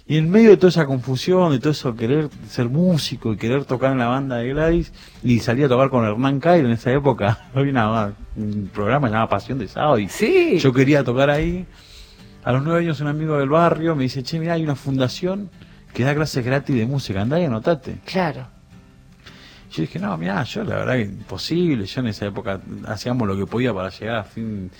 Y 0.09 0.17
en 0.17 0.29
medio 0.29 0.51
de 0.51 0.57
toda 0.57 0.69
esa 0.69 0.85
confusión, 0.85 1.51
de 1.51 1.59
todo 1.59 1.71
eso, 1.71 1.93
querer 1.95 2.29
ser 2.47 2.69
músico 2.69 3.33
y 3.33 3.37
querer 3.37 3.65
tocar 3.65 3.91
en 3.91 3.97
la 3.97 4.07
banda 4.07 4.37
de 4.37 4.49
Gladys, 4.49 4.93
y 5.21 5.39
salí 5.39 5.63
a 5.63 5.67
tocar 5.67 5.89
con 5.89 6.05
Hernán 6.05 6.39
Cairo 6.39 6.67
en 6.67 6.73
esa 6.73 6.91
época, 6.93 7.49
había 7.53 7.71
una- 7.71 8.13
un 8.37 8.69
programa 8.73 9.07
llamado 9.09 9.27
Pasión 9.29 9.59
de 9.59 9.67
Sábado, 9.67 9.99
y 9.99 10.07
Sí. 10.07 10.59
yo 10.59 10.71
quería 10.71 11.03
tocar 11.03 11.29
ahí. 11.29 11.65
A 12.45 12.53
los 12.53 12.63
nueve 12.63 12.79
años 12.81 13.01
un 13.01 13.07
amigo 13.07 13.37
del 13.37 13.49
barrio 13.49 13.95
me 13.97 14.03
dice, 14.03 14.23
che, 14.23 14.39
mira, 14.39 14.53
hay 14.53 14.63
una 14.63 14.75
fundación 14.75 15.49
que 15.93 16.03
da 16.05 16.15
clases 16.15 16.45
gratis 16.45 16.73
de 16.75 16.85
música, 16.85 17.21
andá 17.21 17.39
y 17.41 17.43
anotate. 17.43 17.97
Claro. 18.05 18.47
Yo 19.73 19.81
dije, 19.81 19.99
no, 19.99 20.15
mira, 20.17 20.41
yo 20.43 20.63
la 20.63 20.75
verdad 20.77 20.93
que 20.93 21.01
imposible, 21.01 21.85
yo 21.85 21.99
en 21.99 22.07
esa 22.07 22.25
época 22.27 22.61
hacíamos 22.87 23.27
lo 23.27 23.35
que 23.35 23.45
podía 23.45 23.73
para 23.73 23.89
llegar 23.89 24.15
a 24.17 24.23
fin 24.23 24.71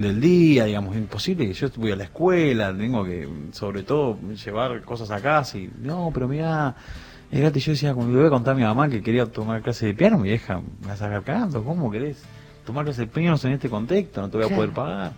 del 0.00 0.18
día, 0.20 0.64
digamos, 0.64 0.96
imposible 0.96 1.46
que 1.46 1.52
yo 1.52 1.68
voy 1.76 1.92
a 1.92 1.96
la 1.96 2.04
escuela, 2.04 2.74
tengo 2.74 3.04
que, 3.04 3.28
sobre 3.52 3.82
todo, 3.82 4.18
llevar 4.44 4.80
cosas 4.82 5.10
a 5.10 5.20
casa 5.20 5.58
y, 5.58 5.70
no, 5.82 6.10
pero 6.14 6.26
mira, 6.26 6.74
es 7.30 7.38
gratis, 7.38 7.66
yo 7.66 7.72
decía, 7.72 7.92
cuando 7.92 8.12
le 8.14 8.18
voy 8.20 8.26
a 8.28 8.30
contar 8.30 8.54
a 8.54 8.56
mi 8.56 8.62
mamá 8.62 8.88
que 8.88 9.02
quería 9.02 9.26
tomar 9.26 9.60
clase 9.60 9.86
de 9.86 9.94
piano, 9.94 10.16
mi 10.16 10.28
vieja 10.30 10.62
me 10.80 10.86
va 10.86 10.94
a 10.94 10.96
sacar 10.96 11.22
cagando, 11.22 11.62
¿cómo 11.62 11.90
querés 11.90 12.22
tomar 12.64 12.84
clase 12.86 13.02
de 13.02 13.06
piano 13.08 13.36
en 13.42 13.52
este 13.52 13.68
contexto? 13.68 14.22
No 14.22 14.30
te 14.30 14.38
voy 14.38 14.44
a 14.46 14.48
Claro. 14.48 14.56
poder 14.62 14.74
pagar. 14.74 15.12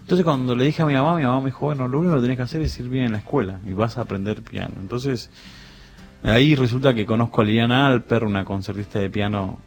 Entonces 0.00 0.24
cuando 0.24 0.56
le 0.56 0.64
dije 0.64 0.82
a 0.82 0.86
mi 0.86 0.94
mamá, 0.94 1.16
mi 1.16 1.22
mamá 1.22 1.38
me 1.40 1.46
dijo, 1.46 1.66
bueno, 1.66 1.86
lo 1.86 2.00
único 2.00 2.16
que 2.16 2.22
tenés 2.22 2.36
que 2.38 2.42
hacer 2.42 2.62
es 2.62 2.78
ir 2.80 2.88
bien 2.88 3.04
en 3.04 3.12
la 3.12 3.18
escuela 3.18 3.60
y 3.64 3.72
vas 3.72 3.98
a 3.98 4.02
aprender 4.02 4.42
piano. 4.42 4.74
Entonces, 4.80 5.30
ahí 6.24 6.56
resulta 6.56 6.92
que 6.92 7.06
conozco 7.06 7.40
a 7.40 7.44
Liliana 7.44 7.86
Alper, 7.86 8.24
una 8.24 8.44
concertista 8.44 8.98
de 8.98 9.10
piano 9.10 9.58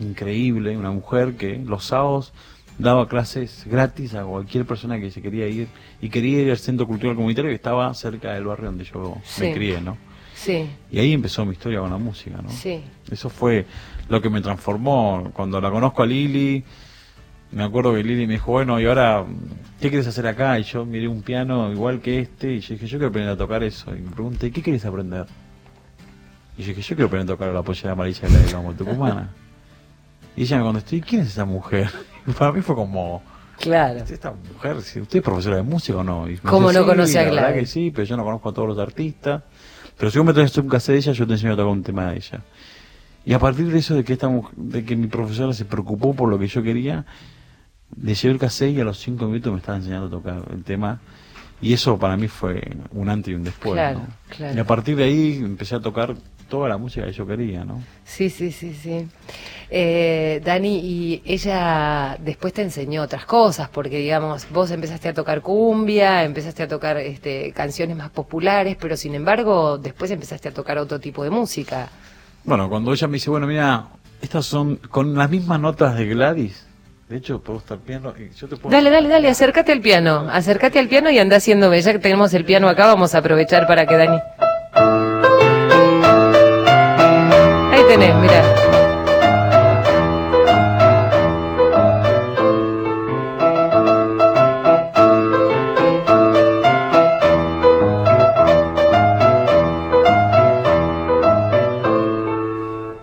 increíble, 0.00 0.76
una 0.76 0.90
mujer 0.90 1.36
que 1.36 1.58
los 1.58 1.84
sábados 1.84 2.32
daba 2.78 3.08
clases 3.08 3.64
gratis 3.66 4.14
a 4.14 4.24
cualquier 4.24 4.64
persona 4.64 4.98
que 4.98 5.10
se 5.10 5.20
quería 5.22 5.46
ir 5.46 5.68
y 6.00 6.08
quería 6.08 6.42
ir 6.42 6.50
al 6.50 6.58
centro 6.58 6.86
cultural 6.86 7.14
comunitario 7.16 7.50
que 7.50 7.54
estaba 7.54 7.92
cerca 7.94 8.32
del 8.32 8.44
barrio 8.44 8.66
donde 8.66 8.84
yo 8.84 9.16
Sí. 9.24 9.42
me 9.44 9.52
crié, 9.54 9.80
¿no? 9.80 9.96
Sí, 10.34 10.68
Y 10.90 10.98
ahí 10.98 11.12
empezó 11.12 11.44
mi 11.44 11.52
historia 11.52 11.78
con 11.80 11.90
la 11.90 11.98
música, 11.98 12.40
¿no? 12.42 12.48
sí. 12.48 12.80
Eso 13.10 13.28
fue 13.28 13.64
lo 14.08 14.20
que 14.20 14.28
me 14.28 14.40
transformó. 14.40 15.30
Cuando 15.32 15.60
la 15.60 15.70
conozco 15.70 16.02
a 16.02 16.06
Lili, 16.06 16.64
me 17.52 17.62
acuerdo 17.62 17.94
que 17.94 18.02
Lili 18.02 18.26
me 18.26 18.32
dijo, 18.32 18.50
bueno, 18.50 18.80
y 18.80 18.86
ahora, 18.86 19.24
¿qué 19.80 19.88
quieres 19.88 20.06
hacer 20.08 20.26
acá? 20.26 20.58
Y 20.58 20.64
yo 20.64 20.84
miré 20.84 21.06
un 21.06 21.22
piano 21.22 21.70
igual 21.70 22.00
que 22.00 22.18
este, 22.20 22.54
y 22.54 22.60
yo 22.60 22.74
dije, 22.74 22.86
yo 22.86 22.98
quiero 22.98 23.08
aprender 23.10 23.32
a 23.34 23.36
tocar 23.36 23.62
eso. 23.62 23.94
Y 23.94 24.00
me 24.00 24.10
pregunté, 24.10 24.50
¿qué 24.50 24.62
quieres 24.62 24.84
aprender? 24.84 25.26
Y 26.58 26.62
yo 26.62 26.68
dije, 26.68 26.82
yo 26.82 26.96
quiero 26.96 27.06
aprender 27.06 27.34
a 27.34 27.36
tocar 27.36 27.54
la 27.54 27.62
pollera 27.62 27.92
amarilla 27.92 28.26
de 28.28 28.52
la 28.52 28.60
de 28.62 28.74
Tucumana. 28.74 29.30
Y 30.34 30.42
ella 30.42 30.56
me 30.58 30.62
contestó, 30.64 30.96
¿y 30.96 31.02
quién 31.02 31.22
es 31.22 31.28
esa 31.28 31.44
mujer? 31.44 31.88
Para 32.38 32.52
mí 32.52 32.60
fue 32.62 32.74
como, 32.74 33.22
Claro. 33.60 34.00
esta 34.00 34.32
mujer, 34.32 34.82
si 34.82 35.00
usted 35.00 35.18
es 35.18 35.24
profesora 35.24 35.56
de 35.56 35.62
música 35.62 35.98
o 35.98 36.04
no. 36.04 36.28
Y 36.28 36.36
¿Cómo 36.38 36.68
dice, 36.68 36.80
no 36.80 36.86
conoce 36.86 37.18
a 37.18 37.24
Gladys? 37.24 37.60
que 37.60 37.66
sí, 37.66 37.90
pero 37.94 38.04
yo 38.06 38.16
no 38.16 38.24
conozco 38.24 38.48
a 38.48 38.52
todos 38.52 38.68
los 38.68 38.78
artistas. 38.78 39.42
Pero 39.98 40.10
si 40.10 40.18
vos 40.18 40.26
me 40.26 40.32
traes 40.32 40.56
un 40.58 40.68
cassette 40.68 40.94
de 40.94 40.98
ella, 40.98 41.12
yo 41.12 41.26
te 41.26 41.32
enseño 41.34 41.52
a 41.52 41.56
tocar 41.56 41.70
un 41.72 41.82
tema 41.82 42.10
de 42.10 42.16
ella. 42.16 42.40
Y 43.24 43.34
a 43.34 43.38
partir 43.38 43.70
de 43.70 43.78
eso, 43.78 43.94
de 43.94 44.02
que 44.02 44.14
esta 44.14 44.28
mujer- 44.28 44.54
de 44.56 44.84
que 44.84 44.96
mi 44.96 45.06
profesora 45.06 45.52
se 45.52 45.64
preocupó 45.64 46.12
por 46.14 46.28
lo 46.28 46.38
que 46.38 46.48
yo 46.48 46.62
quería, 46.62 47.04
le 48.00 48.14
llevé 48.14 48.32
el 48.34 48.40
cassette 48.40 48.74
y 48.76 48.80
a 48.80 48.84
los 48.84 48.98
cinco 48.98 49.26
minutos 49.26 49.52
me 49.52 49.58
estaba 49.58 49.76
enseñando 49.78 50.06
a 50.06 50.10
tocar 50.10 50.42
el 50.52 50.64
tema. 50.64 51.00
Y 51.60 51.72
eso 51.74 51.96
para 51.98 52.16
mí 52.16 52.26
fue 52.26 52.60
un 52.90 53.08
antes 53.08 53.30
y 53.30 53.34
un 53.36 53.44
después. 53.44 53.74
Claro, 53.74 54.00
¿no? 54.00 54.06
claro. 54.36 54.56
Y 54.56 54.58
a 54.58 54.64
partir 54.64 54.96
de 54.96 55.04
ahí 55.04 55.36
empecé 55.36 55.76
a 55.76 55.80
tocar 55.80 56.16
toda 56.52 56.68
la 56.68 56.76
música 56.76 57.06
que 57.06 57.12
yo 57.12 57.26
quería, 57.26 57.64
¿no? 57.64 57.82
Sí, 58.04 58.28
sí, 58.28 58.52
sí, 58.52 58.74
sí. 58.74 59.08
Eh, 59.70 60.42
Dani, 60.44 60.80
y 60.84 61.22
ella 61.24 62.18
después 62.20 62.52
te 62.52 62.60
enseñó 62.60 63.00
otras 63.00 63.24
cosas, 63.24 63.70
porque 63.70 63.96
digamos, 63.96 64.46
vos 64.50 64.70
empezaste 64.70 65.08
a 65.08 65.14
tocar 65.14 65.40
cumbia, 65.40 66.22
empezaste 66.24 66.64
a 66.64 66.68
tocar 66.68 66.98
este, 66.98 67.52
canciones 67.52 67.96
más 67.96 68.10
populares, 68.10 68.76
pero 68.78 68.98
sin 68.98 69.14
embargo, 69.14 69.78
después 69.78 70.10
empezaste 70.10 70.50
a 70.50 70.52
tocar 70.52 70.76
otro 70.76 71.00
tipo 71.00 71.24
de 71.24 71.30
música. 71.30 71.88
Bueno, 72.44 72.68
cuando 72.68 72.92
ella 72.92 73.06
me 73.08 73.14
dice, 73.14 73.30
bueno, 73.30 73.46
mira, 73.46 73.86
estas 74.20 74.44
son 74.44 74.76
con 74.76 75.14
las 75.14 75.30
mismas 75.30 75.58
notas 75.58 75.96
de 75.96 76.04
Gladys. 76.04 76.66
De 77.08 77.16
hecho, 77.16 77.40
puedo 77.40 77.60
estar 77.60 77.78
piano. 77.78 78.12
Yo 78.36 78.46
te 78.46 78.56
puedo 78.56 78.76
Dale, 78.76 78.90
dale, 78.90 79.08
dale, 79.08 79.30
acércate 79.30 79.72
al 79.72 79.80
piano, 79.80 80.28
acércate 80.30 80.78
al 80.78 80.88
piano 80.88 81.08
y 81.10 81.18
anda 81.18 81.36
haciendo, 81.36 81.74
ya 81.74 81.92
que 81.92 81.98
tenemos 81.98 82.34
el 82.34 82.44
piano 82.44 82.68
acá, 82.68 82.88
vamos 82.88 83.14
a 83.14 83.18
aprovechar 83.18 83.66
para 83.66 83.86
que 83.86 83.96
Dani... 83.96 84.18
Tenés, 88.02 88.16
mira. 88.20 88.42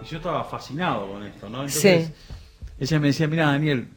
Y 0.01 0.05
yo 0.05 0.17
estaba 0.17 0.43
fascinado 0.43 1.11
con 1.11 1.23
esto, 1.23 1.49
¿no? 1.49 1.57
Entonces, 1.59 2.07
Sí. 2.07 2.13
ella 2.79 2.99
me 2.99 3.07
decía, 3.07 3.27
mira, 3.27 3.45
Daniel, 3.47 3.87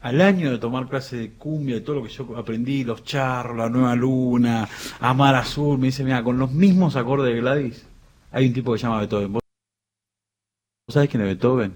al 0.00 0.20
año 0.20 0.50
de 0.50 0.58
tomar 0.58 0.88
clase 0.88 1.16
de 1.16 1.30
cumbia 1.32 1.76
y 1.76 1.80
todo 1.80 1.96
lo 1.96 2.02
que 2.02 2.08
yo 2.10 2.36
aprendí, 2.36 2.84
los 2.84 3.04
charros, 3.04 3.56
la 3.56 3.68
nueva 3.68 3.94
luna, 3.94 4.68
Amar 5.00 5.34
Azul, 5.36 5.78
me 5.78 5.86
dice, 5.86 6.04
mira, 6.04 6.22
con 6.22 6.38
los 6.38 6.50
mismos 6.50 6.96
acordes 6.96 7.32
de 7.34 7.40
Gladys, 7.40 7.86
hay 8.32 8.46
un 8.48 8.52
tipo 8.52 8.72
que 8.72 8.78
se 8.78 8.84
llama 8.84 9.00
Beethoven. 9.00 9.41
¿Vos 10.92 10.96
sabés 10.96 11.08
quién 11.08 11.22
es 11.22 11.28
Beethoven? 11.28 11.72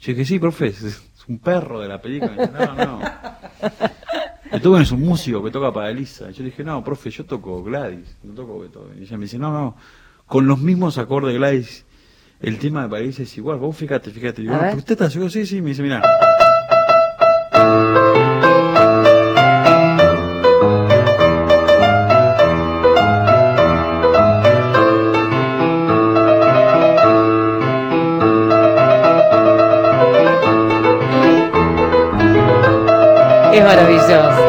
Yo 0.00 0.12
dije, 0.12 0.24
sí, 0.24 0.40
profe, 0.40 0.66
es, 0.66 1.00
un 1.28 1.38
perro 1.38 1.80
de 1.80 1.86
la 1.86 2.02
película. 2.02 2.34
No, 2.34 2.74
no. 2.74 3.00
Beethoven 4.50 4.82
es 4.82 4.90
un 4.90 5.00
músico 5.02 5.44
que 5.44 5.52
toca 5.52 5.72
para 5.72 5.90
Elisa. 5.90 6.28
Yo 6.32 6.42
dije, 6.42 6.64
no, 6.64 6.82
profe, 6.82 7.08
yo 7.10 7.24
toco 7.24 7.62
Gladys, 7.62 8.16
no 8.24 8.34
toco 8.34 8.58
Beethoven. 8.58 8.98
Y 8.98 9.02
ella 9.02 9.16
me 9.16 9.26
dice, 9.26 9.38
no, 9.38 9.52
no, 9.52 9.76
con 10.26 10.48
los 10.48 10.58
mismos 10.58 10.98
acordes 10.98 11.34
de 11.34 11.38
Gladys, 11.38 11.84
el 12.40 12.58
tema 12.58 12.82
de 12.82 12.88
París 12.88 13.20
es 13.20 13.38
igual. 13.38 13.58
Vos 13.60 13.76
fíjate, 13.76 14.10
fíjate. 14.10 14.42
Digo, 14.42 14.54
A 14.54 14.56
"Ah, 14.56 14.60
ver. 14.62 14.68
¿pero 14.70 14.78
¿Usted 14.80 14.92
está 14.94 15.08
seguro? 15.08 15.30
Sí, 15.30 15.46
sí, 15.46 15.62
me 15.62 15.68
dice, 15.68 15.84
mira. 15.84 16.02
Maravilloso. 33.74 34.41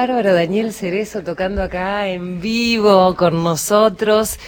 Bárbaro 0.00 0.32
Daniel 0.32 0.72
Cerezo 0.72 1.22
tocando 1.22 1.62
acá 1.62 2.08
en 2.08 2.40
vivo 2.40 3.14
con 3.16 3.44
nosotros 3.44 4.38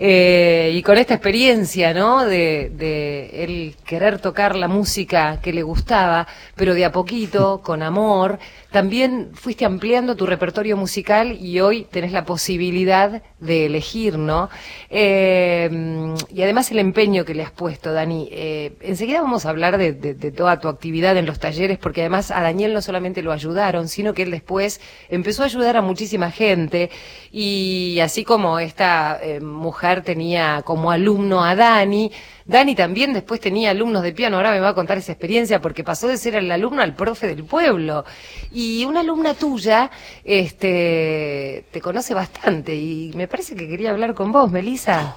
eh, 0.00 0.72
y 0.74 0.82
con 0.82 0.98
esta 0.98 1.14
experiencia, 1.14 1.94
¿no? 1.94 2.24
De, 2.24 2.72
de 2.74 3.44
el 3.44 3.75
querer 3.86 4.18
tocar 4.18 4.56
la 4.56 4.68
música 4.68 5.40
que 5.40 5.52
le 5.52 5.62
gustaba, 5.62 6.26
pero 6.56 6.74
de 6.74 6.84
a 6.84 6.92
poquito, 6.92 7.60
con 7.64 7.82
amor. 7.82 8.38
También 8.70 9.30
fuiste 9.34 9.64
ampliando 9.64 10.16
tu 10.16 10.26
repertorio 10.26 10.76
musical 10.76 11.38
y 11.40 11.60
hoy 11.60 11.84
tenés 11.90 12.12
la 12.12 12.24
posibilidad 12.26 13.22
de 13.40 13.66
elegir, 13.66 14.18
¿no? 14.18 14.50
Eh, 14.90 16.14
y 16.30 16.42
además 16.42 16.70
el 16.70 16.78
empeño 16.80 17.24
que 17.24 17.34
le 17.34 17.42
has 17.42 17.50
puesto, 17.52 17.92
Dani. 17.92 18.28
Eh, 18.32 18.72
enseguida 18.80 19.22
vamos 19.22 19.46
a 19.46 19.50
hablar 19.50 19.78
de, 19.78 19.92
de- 19.92 20.14
de 20.14 20.30
toda 20.32 20.58
tu 20.60 20.68
actividad 20.68 21.16
en 21.16 21.26
los 21.26 21.38
talleres, 21.38 21.78
porque 21.78 22.00
además 22.02 22.30
a 22.30 22.40
Daniel 22.42 22.74
no 22.74 22.82
solamente 22.82 23.22
lo 23.22 23.32
ayudaron, 23.32 23.88
sino 23.88 24.12
que 24.14 24.22
él 24.24 24.30
después 24.30 24.80
empezó 25.08 25.42
a 25.42 25.46
ayudar 25.46 25.76
a 25.76 25.82
muchísima 25.82 26.30
gente. 26.30 26.90
Y 27.30 27.98
así 28.00 28.24
como 28.24 28.58
esta 28.58 29.18
eh, 29.22 29.40
mujer 29.40 30.02
tenía 30.02 30.62
como 30.64 30.90
alumno 30.90 31.44
a 31.44 31.54
Dani, 31.54 32.10
Dani 32.46 32.76
también 32.76 33.12
después 33.12 33.40
tenía 33.40 33.70
alumnos 33.70 34.02
de 34.02 34.12
piano. 34.12 34.36
Ahora 34.36 34.52
me 34.52 34.60
va 34.60 34.68
a 34.68 34.74
contar 34.74 34.98
esa 34.98 35.12
experiencia, 35.12 35.60
porque 35.60 35.82
pasó 35.82 36.06
de 36.06 36.16
ser 36.16 36.36
el 36.36 36.50
alumno 36.50 36.80
al 36.80 36.94
profe 36.94 37.26
del 37.26 37.44
pueblo. 37.44 38.04
Y 38.52 38.84
una 38.84 39.00
alumna 39.00 39.34
tuya, 39.34 39.90
este, 40.24 41.64
te 41.72 41.80
conoce 41.80 42.14
bastante 42.14 42.74
y 42.74 43.12
me 43.16 43.26
parece 43.26 43.56
que 43.56 43.68
quería 43.68 43.90
hablar 43.90 44.14
con 44.14 44.30
vos, 44.30 44.50
Melisa. 44.50 45.16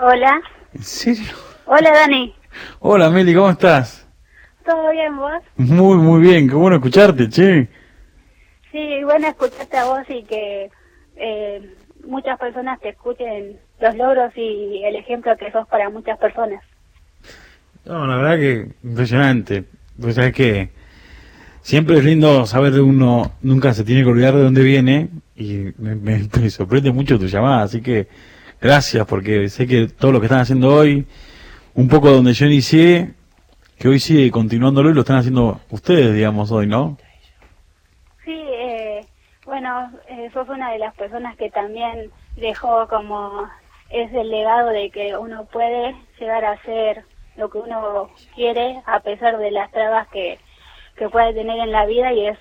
Hola. 0.00 0.40
¿En 0.74 0.82
serio? 0.82 1.32
Hola, 1.64 1.90
Dani. 1.92 2.34
Hola, 2.80 3.08
Meli, 3.10 3.34
¿cómo 3.34 3.50
estás? 3.50 4.06
¿Todo 4.64 4.90
bien 4.90 5.16
vos? 5.16 5.42
Muy, 5.56 5.96
muy 5.96 6.20
bien. 6.20 6.48
Qué 6.48 6.54
bueno 6.54 6.76
escucharte, 6.76 7.28
che. 7.30 7.68
Sí, 8.70 9.02
bueno 9.02 9.28
escucharte 9.28 9.78
a 9.78 9.84
vos 9.86 10.02
y 10.08 10.22
que 10.24 10.70
eh, 11.16 11.74
muchas 12.06 12.38
personas 12.38 12.80
te 12.80 12.90
escuchen 12.90 13.58
los 13.80 13.96
logros 13.96 14.32
y 14.36 14.82
el 14.84 14.96
ejemplo 14.96 15.36
que 15.36 15.50
sos 15.52 15.66
para 15.68 15.90
muchas 15.90 16.18
personas. 16.18 16.62
No, 17.84 18.06
la 18.06 18.16
verdad 18.16 18.36
que 18.38 18.68
impresionante. 18.84 19.64
Pues 20.00 20.14
sabes 20.14 20.32
que 20.32 20.70
siempre 21.62 21.98
es 21.98 22.04
lindo 22.04 22.46
saber 22.46 22.72
de 22.72 22.80
uno, 22.80 23.32
nunca 23.42 23.72
se 23.74 23.84
tiene 23.84 24.02
que 24.02 24.08
olvidar 24.10 24.34
de 24.34 24.42
dónde 24.42 24.62
viene 24.62 25.08
y 25.36 25.72
me, 25.78 25.94
me- 25.94 26.28
me 26.40 26.50
sorprende 26.50 26.92
mucho 26.92 27.18
tu 27.18 27.26
llamada, 27.26 27.62
así 27.62 27.80
que 27.80 28.08
gracias 28.60 29.06
porque 29.06 29.48
sé 29.48 29.66
que 29.66 29.88
todo 29.88 30.12
lo 30.12 30.20
que 30.20 30.26
están 30.26 30.40
haciendo 30.40 30.74
hoy, 30.74 31.06
un 31.74 31.88
poco 31.88 32.10
donde 32.10 32.32
yo 32.32 32.46
inicié, 32.46 33.12
que 33.78 33.88
hoy 33.88 34.00
sigue 34.00 34.30
continuándolo 34.30 34.90
y 34.90 34.94
lo 34.94 35.00
están 35.00 35.16
haciendo 35.16 35.60
ustedes, 35.70 36.14
digamos, 36.14 36.50
hoy, 36.50 36.66
¿no? 36.66 36.98
Sí, 39.90 39.96
eh, 40.08 40.30
sos 40.32 40.48
una 40.48 40.72
de 40.72 40.78
las 40.78 40.94
personas 40.94 41.36
que 41.36 41.50
también 41.50 42.10
dejó 42.36 42.88
como 42.88 43.48
ese 43.90 44.24
legado 44.24 44.70
de 44.70 44.90
que 44.90 45.16
uno 45.16 45.46
puede 45.46 45.94
llegar 46.18 46.44
a 46.44 46.52
hacer 46.52 47.04
lo 47.36 47.50
que 47.50 47.58
uno 47.58 48.10
quiere 48.34 48.82
a 48.86 49.00
pesar 49.00 49.38
de 49.38 49.50
las 49.50 49.70
trabas 49.70 50.08
que, 50.08 50.38
que 50.96 51.08
puede 51.08 51.32
tener 51.32 51.58
en 51.60 51.72
la 51.72 51.86
vida 51.86 52.12
y 52.12 52.26
es 52.26 52.38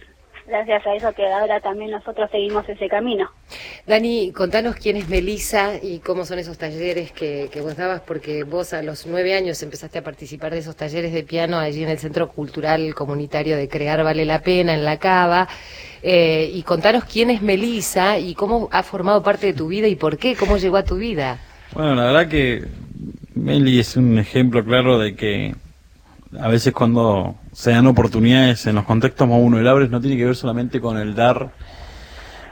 gracias 0.47 0.85
a 0.87 0.95
eso 0.95 1.13
que 1.13 1.27
ahora 1.27 1.59
también 1.59 1.91
nosotros 1.91 2.29
seguimos 2.31 2.67
ese 2.67 2.87
camino. 2.87 3.29
Dani, 3.85 4.31
contanos 4.31 4.75
quién 4.75 4.97
es 4.97 5.09
Melisa 5.09 5.73
y 5.81 5.99
cómo 5.99 6.25
son 6.25 6.39
esos 6.39 6.57
talleres 6.57 7.11
que, 7.11 7.49
que 7.51 7.61
vos 7.61 7.75
dabas, 7.75 8.01
porque 8.01 8.43
vos 8.43 8.73
a 8.73 8.81
los 8.81 9.05
nueve 9.05 9.35
años 9.35 9.61
empezaste 9.61 9.99
a 9.99 10.03
participar 10.03 10.53
de 10.53 10.59
esos 10.59 10.75
talleres 10.75 11.13
de 11.13 11.23
piano 11.23 11.57
allí 11.57 11.83
en 11.83 11.89
el 11.89 11.99
Centro 11.99 12.29
Cultural 12.29 12.95
Comunitario 12.95 13.57
de 13.57 13.67
Crear 13.67 14.03
Vale 14.03 14.25
la 14.25 14.41
Pena, 14.41 14.73
en 14.73 14.83
La 14.83 14.97
Cava. 14.97 15.47
Eh, 16.01 16.51
y 16.53 16.63
contanos 16.63 17.05
quién 17.05 17.29
es 17.29 17.41
Melisa 17.41 18.19
y 18.19 18.35
cómo 18.35 18.69
ha 18.71 18.83
formado 18.83 19.23
parte 19.23 19.47
de 19.47 19.53
tu 19.53 19.67
vida 19.67 19.87
y 19.87 19.95
por 19.95 20.17
qué, 20.17 20.35
cómo 20.35 20.57
llegó 20.57 20.77
a 20.77 20.83
tu 20.83 20.95
vida. 20.95 21.39
Bueno, 21.73 21.95
la 21.95 22.05
verdad 22.05 22.27
que 22.29 22.63
Meli 23.35 23.79
es 23.79 23.97
un 23.97 24.17
ejemplo 24.17 24.63
claro 24.63 24.99
de 24.99 25.15
que 25.15 25.55
a 26.39 26.47
veces 26.47 26.73
cuando 26.73 27.35
se 27.53 27.71
dan 27.71 27.87
oportunidades 27.87 28.65
en 28.67 28.75
los 28.75 28.85
contextos 28.85 29.27
más 29.27 29.39
vulnerables 29.39 29.89
no 29.89 30.01
tiene 30.01 30.17
que 30.17 30.25
ver 30.25 30.35
solamente 30.35 30.81
con 30.81 30.97
el 30.97 31.15
dar 31.15 31.51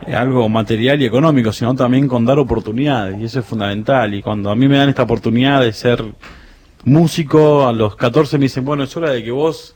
eh, 0.06 0.16
algo 0.16 0.48
material 0.50 1.02
y 1.02 1.06
económico, 1.06 1.52
sino 1.52 1.76
también 1.76 2.08
con 2.08 2.26
dar 2.26 2.40
oportunidades, 2.40 3.20
y 3.20 3.26
eso 3.26 3.40
es 3.40 3.46
fundamental. 3.46 4.14
Y 4.14 4.22
cuando 4.22 4.50
a 4.50 4.56
mí 4.56 4.68
me 4.68 4.78
dan 4.78 4.90
esta 4.90 5.04
oportunidad 5.04 5.62
de 5.62 5.74
ser 5.74 6.04
músico, 6.84 7.68
a 7.68 7.74
los 7.74 7.96
14 7.96 8.38
me 8.38 8.44
dicen, 8.44 8.66
bueno, 8.66 8.84
es 8.84 8.96
hora 8.96 9.12
de 9.12 9.24
que 9.24 9.32
vos 9.32 9.76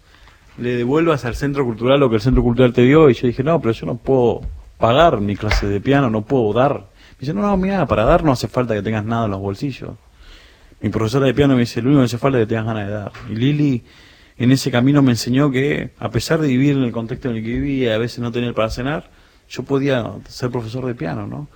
le 0.57 0.75
devuelvas 0.75 1.25
al 1.25 1.35
centro 1.35 1.65
cultural 1.65 1.99
lo 1.99 2.09
que 2.09 2.17
el 2.17 2.21
centro 2.21 2.43
cultural 2.43 2.73
te 2.73 2.83
dio, 2.83 3.09
y 3.09 3.13
yo 3.13 3.27
dije, 3.27 3.43
no, 3.43 3.59
pero 3.59 3.73
yo 3.73 3.85
no 3.85 3.95
puedo 3.95 4.41
pagar 4.77 5.19
mi 5.19 5.35
clase 5.35 5.67
de 5.67 5.81
piano, 5.81 6.09
no 6.09 6.21
puedo 6.21 6.53
dar. 6.53 6.73
Me 6.73 7.21
dice, 7.21 7.33
no, 7.33 7.41
no, 7.41 7.57
mira, 7.57 7.85
para 7.85 8.05
dar 8.05 8.23
no 8.23 8.31
hace 8.31 8.47
falta 8.47 8.73
que 8.73 8.81
tengas 8.81 9.05
nada 9.05 9.25
en 9.25 9.31
los 9.31 9.39
bolsillos. 9.39 9.91
Mi 10.81 10.89
profesora 10.89 11.25
de 11.25 11.33
piano 11.33 11.55
me 11.55 11.61
dice, 11.61 11.81
lo 11.81 11.89
único 11.89 12.01
que 12.01 12.05
hace 12.05 12.17
falta 12.17 12.37
es 12.39 12.43
que 12.43 12.49
tengas 12.49 12.65
ganas 12.65 12.87
de 12.87 12.93
dar. 12.93 13.11
Y 13.29 13.35
Lili 13.35 13.83
en 14.37 14.51
ese 14.51 14.71
camino 14.71 15.01
me 15.01 15.11
enseñó 15.11 15.51
que, 15.51 15.91
a 15.99 16.09
pesar 16.09 16.39
de 16.39 16.47
vivir 16.47 16.77
en 16.77 16.83
el 16.83 16.91
contexto 16.91 17.29
en 17.29 17.35
el 17.35 17.43
que 17.43 17.49
vivía 17.49 17.95
a 17.95 17.97
veces 17.97 18.19
no 18.19 18.31
tener 18.31 18.53
para 18.53 18.69
cenar, 18.69 19.11
yo 19.49 19.63
podía 19.63 20.05
ser 20.27 20.49
profesor 20.49 20.85
de 20.85 20.95
piano, 20.95 21.27
¿no? 21.27 21.49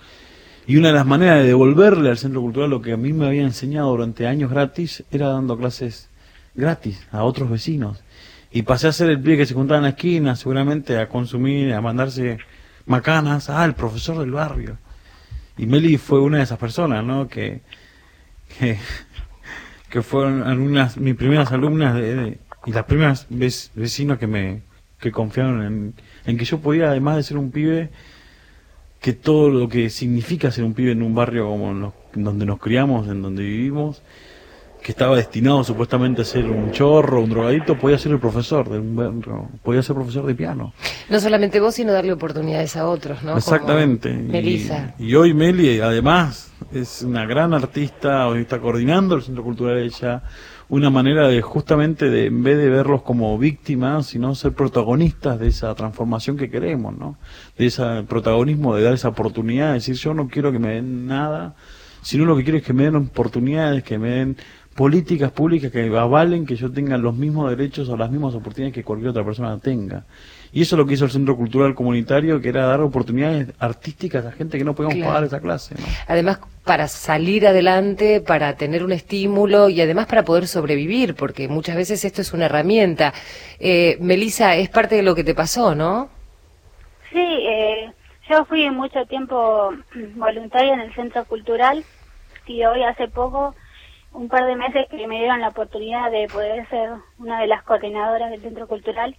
Y 0.66 0.76
una 0.76 0.88
de 0.88 0.94
las 0.94 1.06
maneras 1.06 1.38
de 1.38 1.48
devolverle 1.48 2.10
al 2.10 2.18
centro 2.18 2.40
cultural 2.40 2.70
lo 2.70 2.82
que 2.82 2.92
a 2.92 2.96
mí 2.96 3.12
me 3.12 3.26
había 3.26 3.42
enseñado 3.42 3.90
durante 3.90 4.26
años 4.26 4.50
gratis 4.50 5.04
era 5.10 5.28
dando 5.28 5.56
clases 5.56 6.10
gratis 6.54 7.06
a 7.10 7.24
otros 7.24 7.50
vecinos. 7.50 8.02
Y 8.50 8.62
pasé 8.62 8.88
a 8.88 8.92
ser 8.92 9.10
el 9.10 9.20
pie 9.20 9.36
que 9.36 9.46
se 9.46 9.54
juntaba 9.54 9.78
en 9.78 9.84
la 9.84 9.90
esquina, 9.90 10.36
seguramente 10.36 10.98
a 10.98 11.08
consumir, 11.08 11.72
a 11.72 11.80
mandarse 11.80 12.38
macanas, 12.86 13.50
ah, 13.50 13.64
el 13.64 13.74
profesor 13.74 14.18
del 14.18 14.30
barrio. 14.30 14.78
Y 15.56 15.66
Meli 15.66 15.96
fue 15.98 16.20
una 16.20 16.38
de 16.38 16.44
esas 16.44 16.58
personas, 16.58 17.04
¿no? 17.04 17.28
Que, 17.28 17.62
que 19.94 20.02
fueron 20.02 20.42
algunas, 20.42 20.96
mis 20.96 21.14
primeras 21.14 21.52
alumnas 21.52 21.94
de, 21.94 22.38
y 22.66 22.72
las 22.72 22.82
primeras 22.82 23.28
vecinos 23.30 24.18
que 24.18 24.26
me 24.26 24.62
que 24.98 25.12
confiaron 25.12 25.62
en, 25.62 25.94
en 26.26 26.36
que 26.36 26.44
yo 26.44 26.58
podía, 26.58 26.90
además 26.90 27.14
de 27.14 27.22
ser 27.22 27.36
un 27.36 27.52
pibe, 27.52 27.90
que 29.00 29.12
todo 29.12 29.50
lo 29.50 29.68
que 29.68 29.90
significa 29.90 30.50
ser 30.50 30.64
un 30.64 30.74
pibe 30.74 30.90
en 30.90 31.02
un 31.04 31.14
barrio 31.14 31.46
como 31.46 31.92
en, 32.16 32.24
donde 32.24 32.44
nos 32.44 32.58
criamos, 32.58 33.06
en 33.06 33.22
donde 33.22 33.44
vivimos, 33.44 34.02
que 34.84 34.92
estaba 34.92 35.16
destinado 35.16 35.64
supuestamente 35.64 36.20
a 36.20 36.24
ser 36.26 36.44
un 36.44 36.70
chorro, 36.70 37.22
un 37.22 37.30
drogadito, 37.30 37.78
podía 37.78 37.96
ser 37.96 38.12
el 38.12 38.18
profesor, 38.18 38.68
de 38.68 38.78
un, 38.78 39.48
podía 39.62 39.82
ser 39.82 39.96
profesor 39.96 40.26
de 40.26 40.34
piano. 40.34 40.74
No 41.08 41.18
solamente 41.20 41.58
vos, 41.58 41.74
sino 41.74 41.90
darle 41.90 42.12
oportunidades 42.12 42.76
a 42.76 42.86
otros, 42.86 43.22
¿no? 43.22 43.34
Exactamente. 43.34 44.12
Melissa. 44.12 44.94
Y, 44.98 45.06
y, 45.06 45.14
hoy 45.14 45.32
Meli, 45.32 45.80
además, 45.80 46.52
es 46.70 47.00
una 47.00 47.24
gran 47.24 47.54
artista, 47.54 48.28
hoy 48.28 48.42
está 48.42 48.58
coordinando 48.58 49.14
el 49.14 49.22
Centro 49.22 49.42
Cultural 49.42 49.78
ella, 49.78 50.22
una 50.68 50.90
manera 50.90 51.28
de 51.28 51.40
justamente 51.40 52.10
de 52.10 52.26
en 52.26 52.42
vez 52.42 52.58
de 52.58 52.68
verlos 52.68 53.00
como 53.00 53.38
víctimas, 53.38 54.08
sino 54.08 54.34
ser 54.34 54.52
protagonistas 54.52 55.40
de 55.40 55.48
esa 55.48 55.74
transformación 55.74 56.36
que 56.36 56.50
queremos, 56.50 56.94
¿no? 56.94 57.16
De 57.56 57.64
ese 57.64 58.04
protagonismo, 58.06 58.76
de 58.76 58.82
dar 58.82 58.92
esa 58.92 59.08
oportunidad, 59.08 59.68
de 59.68 59.74
decir 59.74 59.94
yo 59.94 60.12
no 60.12 60.28
quiero 60.28 60.52
que 60.52 60.58
me 60.58 60.74
den 60.74 61.06
nada, 61.06 61.54
sino 62.02 62.26
lo 62.26 62.36
que 62.36 62.44
quiero 62.44 62.58
es 62.58 62.64
que 62.64 62.74
me 62.74 62.84
den 62.84 62.96
oportunidades, 62.96 63.82
que 63.82 63.98
me 63.98 64.10
den 64.10 64.36
políticas 64.74 65.30
públicas 65.30 65.70
que 65.70 65.86
avalen 65.96 66.46
que 66.46 66.56
yo 66.56 66.70
tenga 66.72 66.98
los 66.98 67.14
mismos 67.14 67.50
derechos 67.50 67.88
o 67.88 67.96
las 67.96 68.10
mismas 68.10 68.34
oportunidades 68.34 68.74
que 68.74 68.82
cualquier 68.82 69.10
otra 69.10 69.24
persona 69.24 69.58
tenga. 69.58 70.04
Y 70.52 70.62
eso 70.62 70.76
es 70.76 70.78
lo 70.78 70.86
que 70.86 70.94
hizo 70.94 71.04
el 71.04 71.10
Centro 71.10 71.36
Cultural 71.36 71.74
Comunitario, 71.74 72.40
que 72.40 72.48
era 72.48 72.66
dar 72.66 72.80
oportunidades 72.80 73.48
artísticas 73.58 74.24
a 74.24 74.32
gente 74.32 74.56
que 74.58 74.64
no 74.64 74.74
podíamos 74.74 74.96
claro. 74.96 75.12
pagar 75.12 75.24
esa 75.24 75.40
clase. 75.40 75.74
¿no? 75.74 75.84
Además, 76.06 76.38
para 76.64 76.86
salir 76.88 77.46
adelante, 77.46 78.20
para 78.20 78.56
tener 78.56 78.84
un 78.84 78.92
estímulo 78.92 79.68
y 79.68 79.80
además 79.80 80.06
para 80.06 80.24
poder 80.24 80.46
sobrevivir, 80.46 81.14
porque 81.14 81.48
muchas 81.48 81.76
veces 81.76 82.04
esto 82.04 82.20
es 82.20 82.32
una 82.32 82.46
herramienta. 82.46 83.12
Eh, 83.58 83.96
Melisa, 84.00 84.56
es 84.56 84.68
parte 84.68 84.96
de 84.96 85.02
lo 85.02 85.14
que 85.14 85.24
te 85.24 85.34
pasó, 85.34 85.74
¿no? 85.74 86.08
Sí, 87.10 87.18
eh, 87.18 87.92
yo 88.28 88.44
fui 88.44 88.70
mucho 88.70 89.04
tiempo 89.06 89.72
voluntaria 90.16 90.74
en 90.74 90.80
el 90.80 90.94
Centro 90.94 91.24
Cultural 91.24 91.84
y 92.46 92.64
hoy 92.64 92.82
hace 92.82 93.08
poco 93.08 93.54
un 94.14 94.28
par 94.28 94.46
de 94.46 94.54
meses 94.54 94.86
que 94.88 95.06
me 95.08 95.18
dieron 95.18 95.40
la 95.40 95.48
oportunidad 95.48 96.10
de 96.10 96.28
poder 96.28 96.66
ser 96.68 96.90
una 97.18 97.40
de 97.40 97.48
las 97.48 97.64
coordinadoras 97.64 98.30
del 98.30 98.40
Centro 98.40 98.68
Cultural 98.68 99.16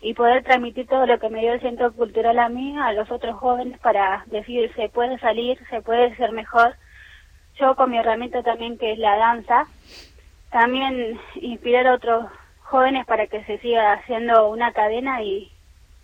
y 0.00 0.14
poder 0.14 0.42
transmitir 0.42 0.86
todo 0.86 1.06
lo 1.06 1.18
que 1.18 1.28
me 1.28 1.40
dio 1.40 1.52
el 1.52 1.60
Centro 1.60 1.92
Cultural 1.92 2.38
a 2.38 2.48
mí, 2.48 2.76
a 2.78 2.92
los 2.92 3.10
otros 3.10 3.36
jóvenes, 3.36 3.78
para 3.80 4.24
decir, 4.26 4.72
se 4.74 4.88
puede 4.88 5.18
salir, 5.18 5.58
se 5.68 5.82
puede 5.82 6.16
ser 6.16 6.32
mejor. 6.32 6.76
Yo 7.60 7.76
con 7.76 7.90
mi 7.90 7.98
herramienta 7.98 8.42
también, 8.42 8.78
que 8.78 8.92
es 8.92 8.98
la 8.98 9.16
danza, 9.16 9.66
también 10.50 11.18
inspirar 11.34 11.86
a 11.86 11.94
otros 11.94 12.26
jóvenes 12.62 13.04
para 13.04 13.26
que 13.26 13.44
se 13.44 13.58
siga 13.58 13.92
haciendo 13.92 14.48
una 14.48 14.72
cadena 14.72 15.22
y, 15.22 15.52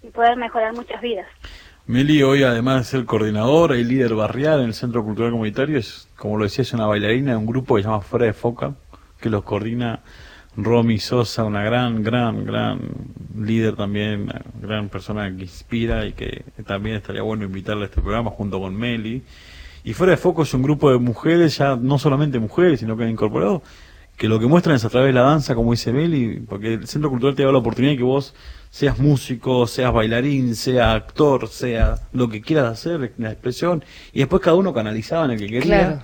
y 0.02 0.08
poder 0.08 0.36
mejorar 0.36 0.74
muchas 0.74 1.00
vidas. 1.00 1.28
Meli 1.86 2.22
hoy 2.22 2.42
además 2.42 2.78
de 2.78 2.84
ser 2.84 3.04
coordinadora 3.04 3.76
y 3.76 3.84
líder 3.84 4.14
barrial 4.14 4.60
en 4.60 4.68
el 4.68 4.74
Centro 4.74 5.04
Cultural 5.04 5.32
Comunitario, 5.32 5.78
es, 5.78 6.08
como 6.16 6.38
lo 6.38 6.44
decía, 6.44 6.62
es 6.62 6.72
una 6.72 6.86
bailarina 6.86 7.32
de 7.32 7.36
un 7.36 7.44
grupo 7.44 7.76
que 7.76 7.82
se 7.82 7.88
llama 7.88 8.00
Fuera 8.00 8.24
de 8.24 8.32
Foca, 8.32 8.74
que 9.20 9.28
los 9.28 9.42
coordina 9.44 10.00
Romy 10.56 10.98
Sosa, 10.98 11.44
una 11.44 11.62
gran, 11.62 12.02
gran, 12.02 12.46
gran 12.46 12.80
líder 13.36 13.76
también, 13.76 14.22
una 14.22 14.42
gran 14.62 14.88
persona 14.88 15.30
que 15.36 15.42
inspira 15.42 16.06
y 16.06 16.14
que 16.14 16.44
también 16.66 16.96
estaría 16.96 17.20
bueno 17.20 17.44
invitarle 17.44 17.82
a 17.82 17.86
este 17.88 18.00
programa 18.00 18.30
junto 18.30 18.58
con 18.58 18.74
Meli. 18.74 19.22
Y 19.84 19.92
fuera 19.92 20.12
de 20.12 20.16
foco 20.16 20.44
es 20.44 20.54
un 20.54 20.62
grupo 20.62 20.90
de 20.90 20.96
mujeres, 20.96 21.58
ya 21.58 21.76
no 21.76 21.98
solamente 21.98 22.38
mujeres, 22.38 22.80
sino 22.80 22.96
que 22.96 23.04
han 23.04 23.10
incorporado, 23.10 23.62
que 24.16 24.28
lo 24.28 24.38
que 24.38 24.46
muestran 24.46 24.76
es 24.76 24.84
a 24.84 24.88
través 24.88 25.08
de 25.08 25.12
la 25.14 25.22
danza, 25.22 25.54
como 25.54 25.72
dice 25.72 25.92
Meli, 25.92 26.40
porque 26.48 26.74
el 26.74 26.86
Centro 26.86 27.10
Cultural 27.10 27.34
te 27.34 27.44
da 27.44 27.52
la 27.52 27.58
oportunidad 27.58 27.92
de 27.92 27.98
que 27.98 28.04
vos 28.04 28.34
seas 28.70 28.98
músico, 28.98 29.66
seas 29.66 29.92
bailarín, 29.92 30.54
seas 30.54 30.94
actor, 30.94 31.48
sea 31.48 31.96
lo 32.12 32.28
que 32.28 32.40
quieras 32.40 32.72
hacer, 32.72 33.12
la 33.18 33.32
expresión, 33.32 33.84
y 34.12 34.20
después 34.20 34.42
cada 34.42 34.56
uno 34.56 34.72
canalizaba 34.72 35.24
en 35.24 35.32
el 35.32 35.38
que 35.38 35.46
quería. 35.46 35.62
Claro. 35.62 36.02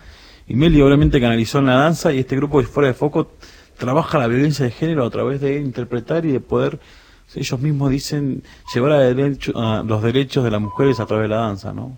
Y 0.49 0.55
Meli 0.55 0.81
obviamente 0.81 1.21
canalizó 1.21 1.59
en 1.59 1.67
la 1.67 1.75
danza 1.75 2.13
y 2.13 2.19
este 2.19 2.35
grupo 2.35 2.61
de 2.61 2.67
fuera 2.67 2.89
de 2.89 2.95
foco 2.95 3.33
trabaja 3.79 4.19
la 4.19 4.27
violencia 4.27 4.65
de 4.65 4.73
género 4.73 5.05
a 5.05 5.11
través 5.11 5.41
de 5.41 5.59
interpretar 5.59 6.27
y 6.27 6.33
de 6.33 6.41
poder, 6.41 6.81
ellos 7.35 7.61
mismos 7.61 7.91
dicen, 7.91 8.43
llevar 8.75 8.93
a, 8.93 8.99
derecho, 8.99 9.53
a 9.57 9.83
los 9.85 10.03
derechos 10.03 10.43
de 10.43 10.51
las 10.51 10.61
mujeres 10.61 10.99
a 11.01 11.07
través 11.07 11.25
de 11.25 11.29
la 11.29 11.43
danza, 11.43 11.73
¿no? 11.73 11.97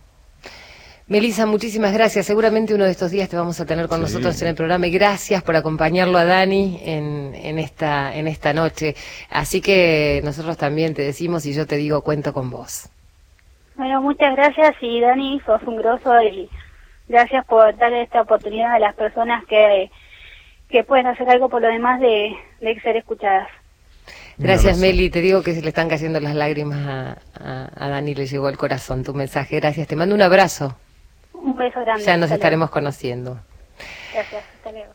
Melissa, 1.08 1.46
muchísimas 1.46 1.92
gracias. 1.92 2.26
Seguramente 2.26 2.74
uno 2.74 2.84
de 2.84 2.90
estos 2.90 3.10
días 3.10 3.28
te 3.28 3.36
vamos 3.36 3.60
a 3.60 3.66
tener 3.66 3.88
con 3.88 3.98
sí. 3.98 4.02
nosotros 4.02 4.40
en 4.42 4.48
el 4.48 4.54
programa 4.54 4.86
y 4.86 4.90
gracias 4.90 5.42
por 5.42 5.56
acompañarlo 5.56 6.16
a 6.16 6.24
Dani 6.24 6.80
en, 6.84 7.34
en, 7.34 7.58
esta, 7.58 8.14
en 8.14 8.28
esta 8.28 8.52
noche. 8.52 8.94
Así 9.30 9.60
que 9.60 10.20
nosotros 10.24 10.56
también 10.56 10.94
te 10.94 11.02
decimos 11.02 11.44
y 11.46 11.52
yo 11.52 11.66
te 11.66 11.76
digo, 11.76 12.02
cuento 12.02 12.32
con 12.32 12.50
vos. 12.50 12.88
Bueno, 13.74 14.00
muchas 14.00 14.36
gracias 14.36 14.74
y 14.80 15.00
Dani, 15.00 15.40
sos 15.44 15.62
un 15.64 15.76
grosso 15.76 16.22
y 16.22 16.48
gracias 17.08 17.44
por 17.46 17.76
darle 17.76 18.02
esta 18.02 18.22
oportunidad 18.22 18.74
a 18.74 18.78
las 18.78 18.94
personas 18.94 19.44
que 19.46 19.90
que 20.72 20.82
pueden 20.82 21.06
hacer 21.06 21.28
algo 21.28 21.48
por 21.48 21.60
lo 21.60 21.68
demás 21.68 22.00
de, 22.00 22.34
de 22.60 22.80
ser 22.80 22.96
escuchadas. 22.96 23.46
Gracias, 24.38 24.78
Meli. 24.78 25.10
Te 25.10 25.20
digo 25.20 25.42
que 25.42 25.52
se 25.52 25.60
le 25.60 25.68
están 25.68 25.88
cayendo 25.88 26.18
las 26.18 26.34
lágrimas 26.34 26.78
a, 26.86 27.18
a, 27.38 27.68
a, 27.76 27.88
Dani, 27.90 28.14
le 28.14 28.26
llegó 28.26 28.48
al 28.48 28.56
corazón 28.56 29.04
tu 29.04 29.14
mensaje. 29.14 29.60
Gracias, 29.60 29.86
te 29.86 29.94
mando 29.94 30.14
un 30.14 30.22
abrazo. 30.22 30.76
Un 31.42 31.57
beso 31.57 31.81
grande. 31.81 32.05
Ya 32.05 32.16
nos 32.16 32.31
estaremos 32.31 32.70
luego. 32.70 32.74
conociendo. 32.74 33.40
Gracias, 34.12 34.44
hasta 34.57 34.72
luego. 34.72 34.92